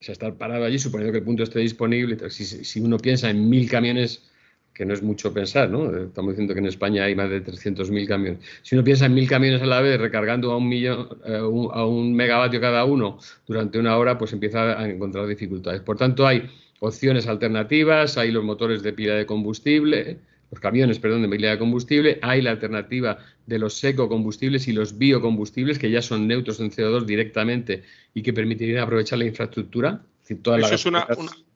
O 0.00 0.04
sea, 0.04 0.14
estar 0.14 0.34
parado 0.36 0.64
allí 0.64 0.78
suponiendo 0.78 1.12
que 1.12 1.18
el 1.18 1.24
punto 1.24 1.42
esté 1.42 1.60
disponible. 1.60 2.18
Si, 2.30 2.80
uno 2.80 2.98
piensa 2.98 3.30
en 3.30 3.48
mil 3.48 3.68
camiones, 3.70 4.30
que 4.74 4.86
no 4.86 4.94
es 4.94 5.02
mucho 5.02 5.32
pensar, 5.32 5.68
¿no? 5.70 5.94
Estamos 5.96 6.32
diciendo 6.32 6.54
que 6.54 6.60
en 6.60 6.66
España 6.66 7.04
hay 7.04 7.14
más 7.14 7.30
de 7.30 7.44
300.000 7.44 8.08
camiones. 8.08 8.40
Si 8.62 8.74
uno 8.74 8.82
piensa 8.82 9.06
en 9.06 9.14
mil 9.14 9.28
camiones 9.28 9.62
a 9.62 9.66
la 9.66 9.80
vez, 9.80 10.00
recargando 10.00 10.50
a 10.50 10.56
un, 10.56 10.68
millón, 10.68 11.08
eh, 11.26 11.36
a 11.36 11.86
un 11.86 12.14
megavatio 12.14 12.60
cada 12.60 12.84
uno 12.84 13.18
durante 13.46 13.78
una 13.78 13.96
hora, 13.96 14.18
pues 14.18 14.32
empieza 14.32 14.80
a 14.80 14.88
encontrar 14.88 15.26
dificultades. 15.26 15.82
Por 15.82 15.98
tanto, 15.98 16.26
hay 16.26 16.48
opciones 16.80 17.28
alternativas, 17.28 18.18
hay 18.18 18.32
los 18.32 18.42
motores 18.42 18.82
de 18.82 18.92
pila 18.92 19.14
de 19.14 19.26
combustible, 19.26 20.18
los 20.52 20.60
camiones, 20.60 20.98
perdón, 20.98 21.22
de 21.22 21.28
pila 21.30 21.50
de 21.50 21.58
combustible, 21.58 22.18
hay 22.20 22.42
la 22.42 22.50
alternativa 22.50 23.18
de 23.46 23.58
los 23.58 23.72
secocombustibles 23.78 24.68
y 24.68 24.72
los 24.72 24.98
biocombustibles, 24.98 25.78
que 25.78 25.90
ya 25.90 26.02
son 26.02 26.28
neutros 26.28 26.60
en 26.60 26.70
CO2 26.70 27.06
directamente 27.06 27.84
y 28.12 28.22
que 28.22 28.34
permitirían 28.34 28.82
aprovechar 28.82 29.18
la 29.18 29.24
infraestructura. 29.24 30.02
Eso 30.28 30.74
es 30.74 30.86
una, 30.86 31.06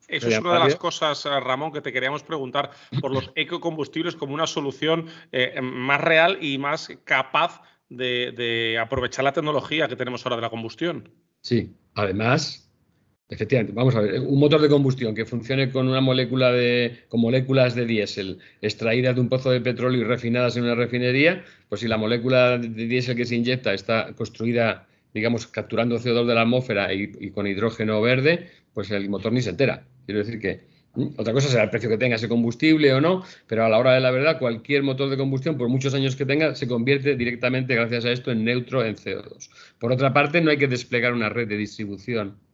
de 0.09 0.59
las 0.59 0.77
cosas, 0.77 1.27
eh, 1.27 1.41
Ramón, 1.41 1.73
que 1.73 1.83
te 1.83 1.93
queríamos 1.93 2.23
preguntar 2.23 2.71
por 3.03 3.13
los 3.13 3.31
ecocombustibles 3.35 4.17
como 4.17 4.33
una 4.33 4.47
solución 4.47 5.07
eh, 5.31 5.61
más 5.61 6.01
real 6.01 6.39
y 6.41 6.57
más 6.57 6.89
capaz 7.05 7.61
de 7.91 8.79
aprovechar 8.81 9.25
la 9.25 9.33
tecnología 9.33 9.89
que 9.89 9.97
tenemos 9.97 10.25
ahora 10.25 10.37
de 10.37 10.43
la 10.43 10.51
combustión. 10.51 11.11
Sí, 11.43 11.77
además, 11.95 12.66
Efectivamente, 13.29 13.73
vamos 13.73 13.97
a 13.97 14.01
ver, 14.01 14.21
un 14.21 14.39
motor 14.39 14.61
de 14.61 14.69
combustión 14.69 15.13
que 15.13 15.25
funcione 15.25 15.71
con 15.73 15.89
una 15.89 16.01
molécula 16.01 16.53
de, 16.53 17.01
con 17.09 17.21
moléculas 17.21 17.75
de 17.75 17.85
diésel 17.85 18.39
extraídas 18.63 19.17
de 19.17 19.21
un 19.21 19.29
pozo 19.29 19.51
de 19.51 19.61
petróleo 19.61 20.03
y 20.03 20.05
refinadas 20.05 20.57
en 20.57 20.63
una 20.63 20.77
refinería, 20.77 21.45
pues 21.69 21.81
si 21.81 21.89
la 21.89 21.97
molécula 21.97 22.57
de 22.57 22.87
diésel 22.87 23.17
que 23.17 23.25
se 23.25 23.35
inyecta 23.35 23.75
está 23.75 24.13
construida, 24.15 24.87
digamos, 25.13 25.49
capturando 25.49 25.99
CO2 25.99 26.25
de 26.25 26.35
la 26.35 26.43
atmósfera 26.43 26.95
y, 26.95 27.31
con 27.33 27.49
hidrógeno 27.49 28.01
verde, 28.01 28.49
pues 28.73 28.93
el 28.93 29.09
motor 29.09 29.33
ni 29.33 29.43
se 29.43 29.51
entera. 29.51 29.85
Quiero 30.05 30.21
decir 30.21 30.39
que 30.39 30.61
otra 31.17 31.33
cosa 31.33 31.49
será 31.49 31.65
el 31.65 31.71
precio 31.71 31.91
que 31.91 31.99
tenga 31.99 32.15
ese 32.15 32.29
combustible 32.29 32.93
o 32.95 33.01
no, 33.01 33.25
pero 33.49 33.65
a 33.65 33.69
la 33.69 33.79
hora 33.79 33.95
de 33.95 34.01
la 34.01 34.13
verdad, 34.13 34.39
cualquier 34.39 34.85
motor 34.85 35.11
de 35.11 35.17
combustión, 35.17 35.59
por 35.59 35.69
muchos 35.69 35.95
años 35.95 36.15
que 36.15 36.27
tenga, 36.27 36.55
se 36.55 36.69
convierte 36.69 37.17
directamente, 37.17 37.75
gracias 37.75 38.05
a 38.05 38.13
esto, 38.13 38.31
en 38.31 38.45
neutro 38.45 38.85
en 38.85 38.95
CO2. 38.95 39.51
Por 39.81 39.91
otra 39.91 40.13
parte, 40.13 40.41
no 40.41 40.53
hay 40.53 40.59
que 40.59 40.69
desplegar 40.69 41.13
una 41.13 41.29
red 41.29 41.49
de 41.49 41.57
distribución 41.57 42.46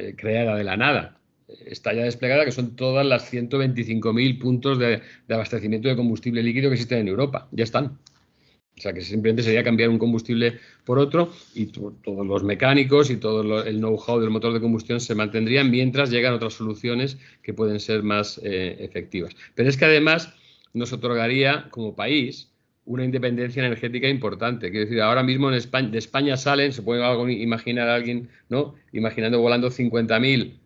eh, 0.00 0.14
creada 0.16 0.56
de 0.56 0.64
la 0.64 0.76
nada. 0.76 1.20
Está 1.66 1.92
ya 1.92 2.04
desplegada, 2.04 2.44
que 2.44 2.52
son 2.52 2.76
todas 2.76 3.04
las 3.04 3.32
125.000 3.32 4.38
puntos 4.38 4.78
de, 4.78 5.02
abastecimiento 5.28 5.88
de 5.88 5.96
combustible 5.96 6.42
líquido 6.42 6.70
que 6.70 6.74
existen 6.74 6.98
en 6.98 7.08
Europa. 7.08 7.48
Ya 7.50 7.64
están. 7.64 7.98
O 8.76 8.80
sea 8.80 8.94
que 8.94 9.02
simplemente 9.02 9.42
sería 9.42 9.62
cambiar 9.62 9.90
un 9.90 9.98
combustible 9.98 10.58
por 10.84 10.98
otro 10.98 11.32
y 11.54 11.66
todos 11.66 12.26
los 12.26 12.42
mecánicos 12.44 13.10
y 13.10 13.16
todo 13.16 13.62
el 13.62 13.78
know-how 13.78 14.20
del 14.20 14.30
motor 14.30 14.54
de 14.54 14.60
combustión 14.60 15.00
se 15.00 15.14
mantendrían 15.14 15.70
mientras 15.70 16.10
llegan 16.10 16.32
otras 16.32 16.54
soluciones 16.54 17.18
que 17.42 17.52
pueden 17.52 17.78
ser 17.78 18.02
más 18.02 18.40
eh, 18.42 18.76
efectivas. 18.80 19.34
Pero 19.54 19.68
es 19.68 19.76
que 19.76 19.84
además 19.84 20.32
nos 20.72 20.92
otorgaría 20.92 21.68
como 21.70 21.94
país 21.94 22.49
una 22.90 23.04
independencia 23.04 23.64
energética 23.64 24.08
importante. 24.08 24.70
Quiero 24.70 24.86
decir, 24.86 25.00
ahora 25.00 25.22
mismo 25.22 25.48
en 25.48 25.54
España, 25.54 25.90
de 25.90 25.98
España 25.98 26.36
salen, 26.36 26.72
se 26.72 26.82
puede 26.82 27.00
imaginar 27.34 27.88
alguien, 27.88 28.28
¿no? 28.48 28.74
Imaginando 28.92 29.40
volando 29.40 29.70
50.000 29.70 30.58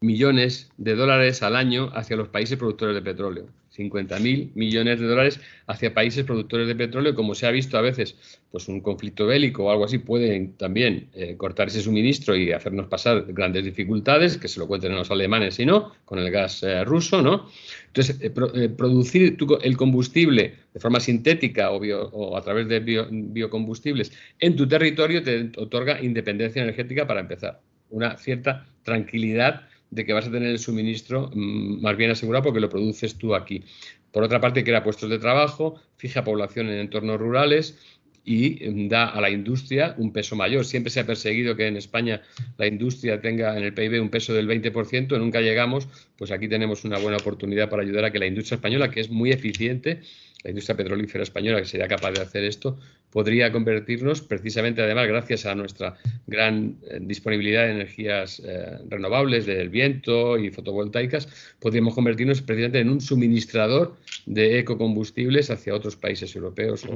millones 0.00 0.70
de 0.78 0.94
dólares 0.94 1.42
al 1.42 1.56
año 1.56 1.90
hacia 1.94 2.16
los 2.16 2.28
países 2.28 2.56
productores 2.56 2.94
de 2.94 3.02
petróleo. 3.02 3.48
50.000 3.78 4.50
millones 4.54 4.98
de 4.98 5.06
dólares 5.06 5.40
hacia 5.66 5.94
países 5.94 6.24
productores 6.24 6.66
de 6.66 6.74
petróleo. 6.74 7.14
Como 7.14 7.34
se 7.34 7.46
ha 7.46 7.50
visto 7.50 7.78
a 7.78 7.80
veces, 7.80 8.16
pues 8.50 8.68
un 8.68 8.80
conflicto 8.80 9.26
bélico 9.26 9.64
o 9.64 9.70
algo 9.70 9.84
así 9.84 9.98
puede 9.98 10.50
también 10.56 11.08
eh, 11.14 11.36
cortar 11.36 11.68
ese 11.68 11.80
suministro 11.80 12.36
y 12.36 12.52
hacernos 12.52 12.88
pasar 12.88 13.24
grandes 13.28 13.64
dificultades, 13.64 14.36
que 14.36 14.48
se 14.48 14.58
lo 14.58 14.66
cuenten 14.66 14.92
a 14.92 14.96
los 14.96 15.10
alemanes 15.10 15.54
si 15.54 15.66
no, 15.66 15.92
con 16.04 16.18
el 16.18 16.30
gas 16.30 16.62
eh, 16.62 16.84
ruso, 16.84 17.22
¿no? 17.22 17.48
Entonces, 17.86 18.18
eh, 18.20 18.68
producir 18.68 19.36
el 19.62 19.76
combustible 19.76 20.54
de 20.74 20.80
forma 20.80 21.00
sintética 21.00 21.70
o, 21.70 22.36
a 22.36 22.42
través 22.42 22.68
de 22.68 22.80
biocombustibles 23.10 24.12
en 24.38 24.56
tu 24.56 24.68
territorio 24.68 25.22
te 25.22 25.50
otorga 25.56 26.00
independencia 26.02 26.62
energética 26.62 27.06
para 27.06 27.20
empezar, 27.20 27.60
una 27.90 28.16
cierta 28.16 28.66
tranquilidad 28.82 29.62
de 29.90 30.04
que 30.04 30.12
vas 30.12 30.26
a 30.26 30.30
tener 30.30 30.50
el 30.50 30.58
suministro 30.58 31.30
mm, 31.34 31.80
más 31.80 31.96
bien 31.96 32.10
asegurado 32.10 32.44
porque 32.44 32.60
lo 32.60 32.68
produces 32.68 33.14
tú 33.16 33.34
aquí. 33.34 33.64
Por 34.12 34.22
otra 34.22 34.40
parte, 34.40 34.64
crea 34.64 34.82
puestos 34.82 35.10
de 35.10 35.18
trabajo, 35.18 35.80
fija 35.96 36.24
población 36.24 36.68
en 36.68 36.78
entornos 36.78 37.18
rurales 37.18 37.78
y 38.24 38.68
mm, 38.68 38.88
da 38.88 39.06
a 39.06 39.20
la 39.20 39.30
industria 39.30 39.94
un 39.96 40.12
peso 40.12 40.36
mayor. 40.36 40.64
Siempre 40.64 40.90
se 40.90 41.00
ha 41.00 41.06
perseguido 41.06 41.56
que 41.56 41.66
en 41.66 41.76
España 41.76 42.22
la 42.58 42.66
industria 42.66 43.20
tenga 43.20 43.56
en 43.56 43.64
el 43.64 43.72
PIB 43.72 44.02
un 44.02 44.10
peso 44.10 44.34
del 44.34 44.46
20%, 44.46 45.18
nunca 45.18 45.40
llegamos, 45.40 45.88
pues 46.16 46.30
aquí 46.30 46.48
tenemos 46.48 46.84
una 46.84 46.98
buena 46.98 47.16
oportunidad 47.16 47.70
para 47.70 47.82
ayudar 47.82 48.04
a 48.04 48.12
que 48.12 48.18
la 48.18 48.26
industria 48.26 48.56
española, 48.56 48.90
que 48.90 49.00
es 49.00 49.10
muy 49.10 49.30
eficiente, 49.30 50.02
la 50.44 50.50
industria 50.50 50.76
petrolífera 50.76 51.24
española 51.24 51.60
que 51.60 51.66
sería 51.66 51.88
capaz 51.88 52.12
de 52.12 52.20
hacer 52.20 52.44
esto, 52.44 52.78
podría 53.10 53.50
convertirnos 53.52 54.20
precisamente, 54.20 54.82
además, 54.82 55.08
gracias 55.08 55.46
a 55.46 55.54
nuestra 55.54 55.96
gran 56.26 56.76
eh, 56.90 56.98
disponibilidad 57.00 57.64
de 57.64 57.72
energías 57.72 58.40
eh, 58.44 58.78
renovables, 58.88 59.46
del 59.46 59.68
viento 59.68 60.38
y 60.38 60.50
fotovoltaicas, 60.50 61.28
podríamos 61.60 61.94
convertirnos 61.94 62.42
precisamente 62.42 62.80
en 62.80 62.90
un 62.90 63.00
suministrador 63.00 63.96
de 64.26 64.58
ecocombustibles 64.58 65.50
hacia 65.50 65.74
otros 65.74 65.96
países 65.96 66.34
europeos. 66.36 66.86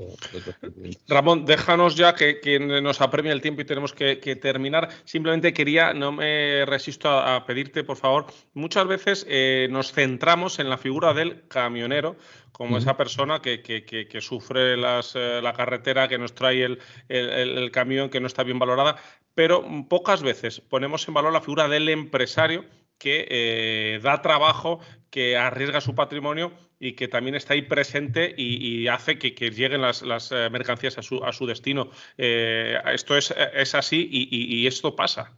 Ramón, 1.09 1.45
déjanos 1.47 1.97
ya 1.97 2.15
que, 2.15 2.59
nos 2.83 3.01
apremia 3.01 3.33
el 3.33 3.41
tiempo 3.41 3.63
y 3.63 3.65
tenemos 3.65 3.93
que, 3.93 4.17
terminar. 4.41 4.89
Simplemente 5.05 5.53
quería, 5.53 5.93
no 5.93 6.13
me 6.13 6.65
resisto 6.67 7.09
a, 7.09 7.45
pedirte, 7.47 7.85
por 7.85 7.97
favor, 7.97 8.27
muchas 8.55 8.87
veces 8.87 9.27
eh, 9.29 9.69
nos 9.71 9.93
centramos 9.93 10.59
en 10.59 10.69
la 10.69 10.79
figura 10.79 11.15
del 11.15 11.47
camionero 11.49 12.17
como 12.53 12.79
esa 12.79 12.97
persona 12.97 13.41
que, 13.41 13.63
que, 13.63 14.21
sufre 14.21 14.77
las, 14.77 15.15
la 15.15 15.53
carretera 15.53 16.07
que 16.07 16.19
nos 16.19 16.35
trae 16.35 16.79
el, 17.09 17.71
camión, 17.73 18.11
que 18.11 18.21
no 18.21 18.27
está 18.27 18.45
bien 18.45 18.59
valorada, 18.59 18.97
pero 19.35 19.65
pocas 19.89 20.23
veces 20.23 20.61
ponemos 20.61 21.09
en 21.09 21.15
valor 21.15 21.33
la 21.33 21.41
figura 21.41 21.69
del 21.69 21.89
empresario 21.89 22.65
que 23.03 23.27
eh, 23.29 24.01
da 24.01 24.23
trabajo, 24.23 24.79
que 25.11 25.37
arriesga 25.37 25.81
su 25.81 25.97
patrimonio 25.97 26.53
y 26.79 26.93
que 26.93 27.09
también 27.09 27.35
está 27.35 27.55
ahí 27.55 27.63
presente 27.63 28.33
y, 28.37 28.87
hace 28.87 29.19
que, 29.19 29.33
lleguen 29.51 29.83
las, 29.83 30.03
eh, 30.31 30.49
mercancías 30.53 30.99
a 30.99 31.03
su, 31.03 31.25
a 31.25 31.33
su 31.33 31.45
destino. 31.45 31.91
Eh, 32.17 32.79
esto 32.95 33.17
es, 33.17 33.35
es 33.55 33.75
así 33.75 34.09
y, 34.09 34.67
esto 34.69 34.95
pasa. 34.95 35.33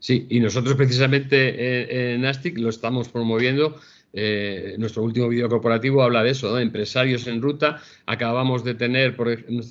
Sí, 0.00 0.26
y 0.28 0.40
nosotros 0.40 0.74
precisamente 0.74 2.14
en 2.14 2.24
Astic 2.24 2.58
lo 2.58 2.68
estamos 2.68 3.08
promoviendo 3.08 3.80
eh, 4.12 4.74
nuestro 4.78 5.02
último 5.02 5.28
vídeo 5.28 5.48
corporativo 5.48 6.02
habla 6.02 6.22
de 6.22 6.30
eso, 6.30 6.58
empresarios 6.58 7.26
en 7.26 7.40
ruta. 7.40 7.80
Acabamos 8.06 8.62
de 8.64 8.74
tener 8.74 9.16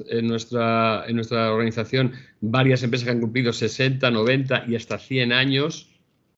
en, 0.09 0.27
nuestra, 0.27 1.05
en 1.07 1.15
nuestra 1.15 1.53
organización 1.53 2.13
varias 2.39 2.81
empresas 2.83 3.05
que 3.05 3.11
han 3.11 3.21
cumplido 3.21 3.53
60, 3.53 4.09
90 4.09 4.65
y 4.67 4.75
hasta 4.75 4.97
100 4.97 5.31
años. 5.31 5.89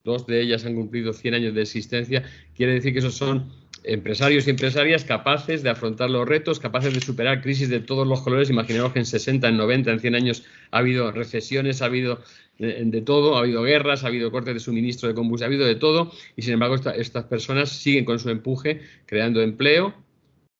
Dos 0.03 0.27
de 0.27 0.41
ellas 0.41 0.65
han 0.65 0.75
cumplido 0.75 1.13
100 1.13 1.33
años 1.33 1.53
de 1.53 1.61
existencia. 1.61 2.23
Quiere 2.55 2.73
decir 2.73 2.91
que 2.91 2.99
esos 2.99 3.15
son 3.15 3.62
empresarios 3.83 4.47
y 4.47 4.51
empresarias 4.51 5.03
capaces 5.03 5.63
de 5.63 5.69
afrontar 5.69 6.09
los 6.09 6.27
retos, 6.27 6.59
capaces 6.59 6.93
de 6.93 7.01
superar 7.01 7.41
crisis 7.41 7.69
de 7.69 7.79
todos 7.79 8.07
los 8.07 8.21
colores. 8.21 8.49
Imaginemos 8.49 8.93
que 8.93 8.99
en 8.99 9.05
60, 9.05 9.47
en 9.49 9.57
90, 9.57 9.91
en 9.91 9.99
100 9.99 10.15
años 10.15 10.45
ha 10.71 10.79
habido 10.79 11.11
recesiones, 11.11 11.81
ha 11.81 11.85
habido 11.85 12.21
de, 12.57 13.01
todo, 13.01 13.35
ha 13.35 13.39
habido 13.39 13.63
guerras, 13.63 14.03
ha 14.03 14.07
habido 14.07 14.31
cortes 14.31 14.53
de 14.53 14.59
suministro 14.59 15.07
de 15.07 15.15
combustible, 15.15 15.45
ha 15.45 15.47
habido 15.47 15.65
de 15.65 15.75
todo, 15.75 16.11
y 16.35 16.43
sin 16.43 16.53
embargo 16.53 16.75
estas 16.75 17.25
personas 17.25 17.69
siguen 17.69 18.05
con 18.05 18.19
su 18.19 18.29
empuje, 18.29 18.81
creando 19.05 19.41
empleo 19.41 19.93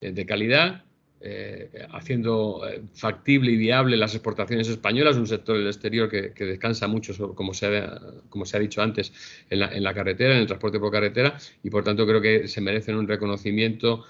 eh, 0.02 0.12
de 0.12 0.26
calidad, 0.26 0.84
eh, 1.26 1.70
haciendo 1.94 2.68
eh, 2.68 2.82
factible 2.94 3.52
y 3.52 3.56
viable 3.56 3.96
las 3.96 4.14
exportaciones 4.14 4.68
españolas, 4.68 5.16
un 5.16 5.26
sector 5.26 5.58
del 5.58 5.68
exterior 5.68 6.10
que, 6.10 6.34
descansa 6.38 6.88
mucho, 6.88 7.34
como, 7.34 7.54
se 7.54 7.68
ha, 7.68 8.02
como 8.28 8.46
se 8.46 8.58
ha 8.58 8.60
dicho 8.60 8.82
antes, 8.82 9.14
en 9.50 9.84
la, 9.84 9.94
carretera, 9.94 10.34
en 10.34 10.42
el 10.42 10.48
transporte 10.48 10.80
por 10.80 10.92
carretera, 10.92 11.38
y 11.64 11.70
por 11.70 11.86
tanto 11.86 12.06
creo 12.06 12.20
que 12.20 12.50
se 12.50 12.60
merecen 12.60 12.96
un 12.96 13.08
reconocimiento 13.08 14.04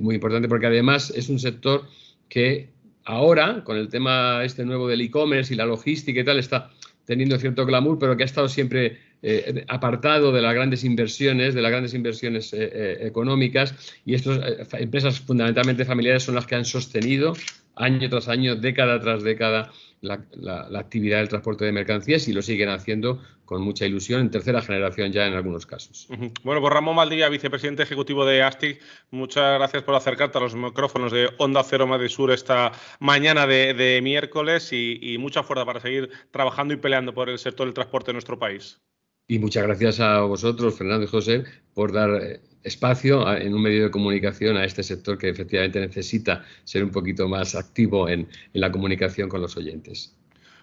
muy 0.00 0.14
importante, 0.14 0.48
porque 0.48 0.66
además 0.66 1.12
es 1.14 1.28
un 1.28 1.38
sector 1.40 1.84
que 2.28 2.70
ahora, 3.04 3.62
con 3.62 3.76
el 3.76 3.88
tema 3.88 4.42
este 4.44 4.64
nuevo 4.64 4.88
del 4.88 5.00
e-commerce 5.00 5.52
y 5.52 5.56
la 5.56 5.66
logística 5.66 6.20
y 6.20 6.24
tal, 6.24 6.38
está 6.38 6.70
teniendo 7.06 7.38
cierto 7.38 7.64
glamour, 7.64 7.98
pero 7.98 8.16
que 8.16 8.24
ha 8.24 8.26
estado 8.26 8.48
siempre 8.48 8.98
eh, 9.22 9.64
apartado 9.68 10.32
de 10.32 10.42
las 10.42 10.54
grandes 10.54 10.84
inversiones, 10.84 11.54
de 11.54 11.62
las 11.62 11.70
grandes 11.70 11.94
inversiones 11.94 12.52
eh, 12.52 12.70
eh, 12.72 12.98
económicas, 13.02 13.74
y 14.04 14.14
estas 14.14 14.38
empresas 14.74 15.20
fundamentalmente 15.20 15.84
familiares 15.84 16.24
son 16.24 16.34
las 16.34 16.46
que 16.46 16.56
han 16.56 16.64
sostenido 16.64 17.32
año 17.76 18.08
tras 18.08 18.28
año, 18.28 18.56
década 18.56 19.00
tras 19.00 19.22
década, 19.22 19.70
la, 20.00 20.78
actividad 20.78 21.18
del 21.18 21.28
transporte 21.28 21.64
de 21.64 21.72
mercancías 21.72 22.28
y 22.28 22.32
lo 22.32 22.42
siguen 22.42 22.68
haciendo 22.68 23.22
con 23.44 23.62
mucha 23.62 23.86
ilusión 23.86 24.20
en 24.20 24.30
tercera 24.30 24.60
generación 24.60 25.12
ya 25.12 25.26
en 25.26 25.34
algunos 25.34 25.66
casos. 25.66 26.08
Bueno, 26.42 26.60
pues 26.60 26.72
Ramón 26.72 26.96
Maldía, 26.96 27.28
vicepresidente 27.28 27.82
ejecutivo 27.82 28.24
de 28.24 28.42
ASTIC, 28.42 28.80
muchas 29.10 29.58
gracias 29.58 29.82
por 29.82 29.94
acercarte 29.94 30.38
a 30.38 30.40
los 30.40 30.54
micrófonos 30.54 31.12
de 31.12 31.30
Onda 31.38 31.62
Cero 31.62 31.86
Madrid 31.86 32.08
Sur 32.08 32.30
esta 32.30 32.72
mañana 33.00 33.46
de, 33.46 34.00
miércoles 34.02 34.72
y, 34.72 35.16
mucha 35.18 35.42
fuerza 35.42 35.64
para 35.64 35.80
seguir 35.80 36.10
trabajando 36.30 36.74
y 36.74 36.76
peleando 36.76 37.14
por 37.14 37.28
el 37.28 37.38
sector 37.38 37.66
del 37.66 37.74
transporte 37.74 38.10
en 38.10 38.16
nuestro 38.16 38.38
país. 38.38 38.80
Y 39.28 39.38
muchas 39.38 39.64
gracias 39.64 39.98
a 39.98 40.20
vosotros, 40.20 40.76
Fernando 40.76 41.04
y 41.04 41.08
José, 41.08 41.44
por 41.74 41.92
dar 41.92 42.10
eh, 42.22 42.40
espacio 42.66 43.30
en 43.36 43.54
un 43.54 43.62
medio 43.62 43.84
de 43.84 43.90
comunicación 43.90 44.56
a 44.56 44.64
este 44.64 44.82
sector 44.82 45.16
que 45.16 45.28
efectivamente 45.28 45.80
necesita 45.80 46.44
ser 46.64 46.82
un 46.84 46.90
poquito 46.90 47.28
más 47.28 47.54
activo 47.54 48.08
en, 48.08 48.28
la 48.52 48.70
comunicación 48.70 49.28
con 49.28 49.40
los 49.40 49.56
oyentes. 49.56 50.14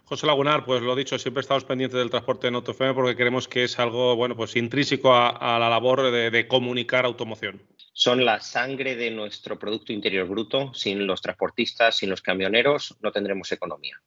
José 0.04 0.28
Lagunar, 0.28 0.66
pues 0.66 0.82
lo 0.82 0.96
dicho, 0.96 1.18
siempre 1.18 1.42
estamos 1.42 1.64
pendientes 1.64 1.98
del 1.98 2.10
transporte 2.10 2.48
en 2.48 2.56
AutoFM 2.56 2.94
porque 2.94 3.16
creemos 3.16 3.48
que 3.48 3.64
es 3.64 3.80
algo, 3.80 4.16
bueno, 4.16 4.36
pues 4.36 4.56
intrínseco 4.56 5.16
a, 5.16 5.58
la 5.60 5.70
labor 5.70 6.12
de, 6.12 6.30
de, 6.30 6.48
comunicar 6.48 7.06
automoción. 7.06 7.62
Son 7.94 8.26
la 8.26 8.42
sangre 8.42 8.96
de 8.96 9.12
nuestro 9.12 9.58
Producto 9.58 9.94
Interior 9.94 10.28
Bruto. 10.28 10.74
Sin 10.74 11.08
los 11.08 11.22
transportistas, 11.22 11.98
sin 11.98 12.10
los 12.10 12.22
camioneros, 12.22 12.98
no 13.02 13.12
tendremos 13.12 13.52
economía. 13.52 14.02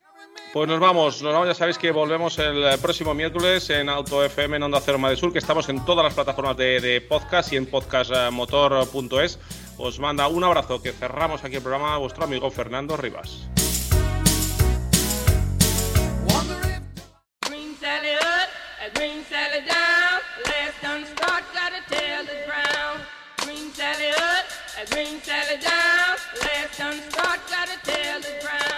Pues 0.52 0.68
nos 0.68 0.80
vamos, 0.80 1.20
nos 1.22 1.32
vamos, 1.32 1.48
ya 1.48 1.54
sabéis 1.54 1.76
que 1.76 1.90
volvemos 1.90 2.38
el 2.38 2.78
próximo 2.80 3.12
miércoles 3.12 3.68
en 3.68 3.88
Auto 3.90 4.24
FM 4.24 4.56
en 4.56 4.62
Onda 4.62 4.80
Cero 4.80 4.98
Madre 4.98 5.16
Sur, 5.16 5.30
que 5.30 5.38
estamos 5.38 5.68
en 5.68 5.84
todas 5.84 6.02
las 6.02 6.14
plataformas 6.14 6.56
de, 6.56 7.04
podcast 7.06 7.52
y 7.52 7.56
en 7.56 7.66
podcastmotor.es. 7.66 9.38
Os 9.76 9.98
manda 9.98 10.28
un 10.28 10.44
abrazo, 10.44 10.80
que 10.80 10.92
cerramos 10.92 11.44
aquí 11.44 11.56
el 11.56 11.62
programa 11.62 11.98
vuestro 11.98 12.24
amigo 12.24 12.50
Fernando 12.50 12.96
Rivas. 12.96 13.48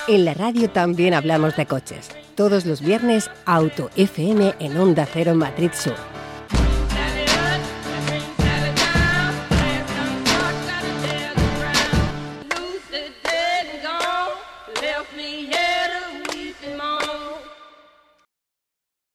En 0.08 0.24
la 0.24 0.32
radio 0.32 0.70
también 0.70 1.12
hablamos 1.12 1.54
de 1.56 1.66
coches. 1.66 2.08
Todos 2.34 2.64
los 2.64 2.80
viernes, 2.80 3.30
Auto 3.44 3.90
FM 3.94 4.54
en 4.58 4.78
Onda 4.78 5.06
Cero 5.12 5.34
Madrid 5.34 5.70
Sur. 5.74 6.17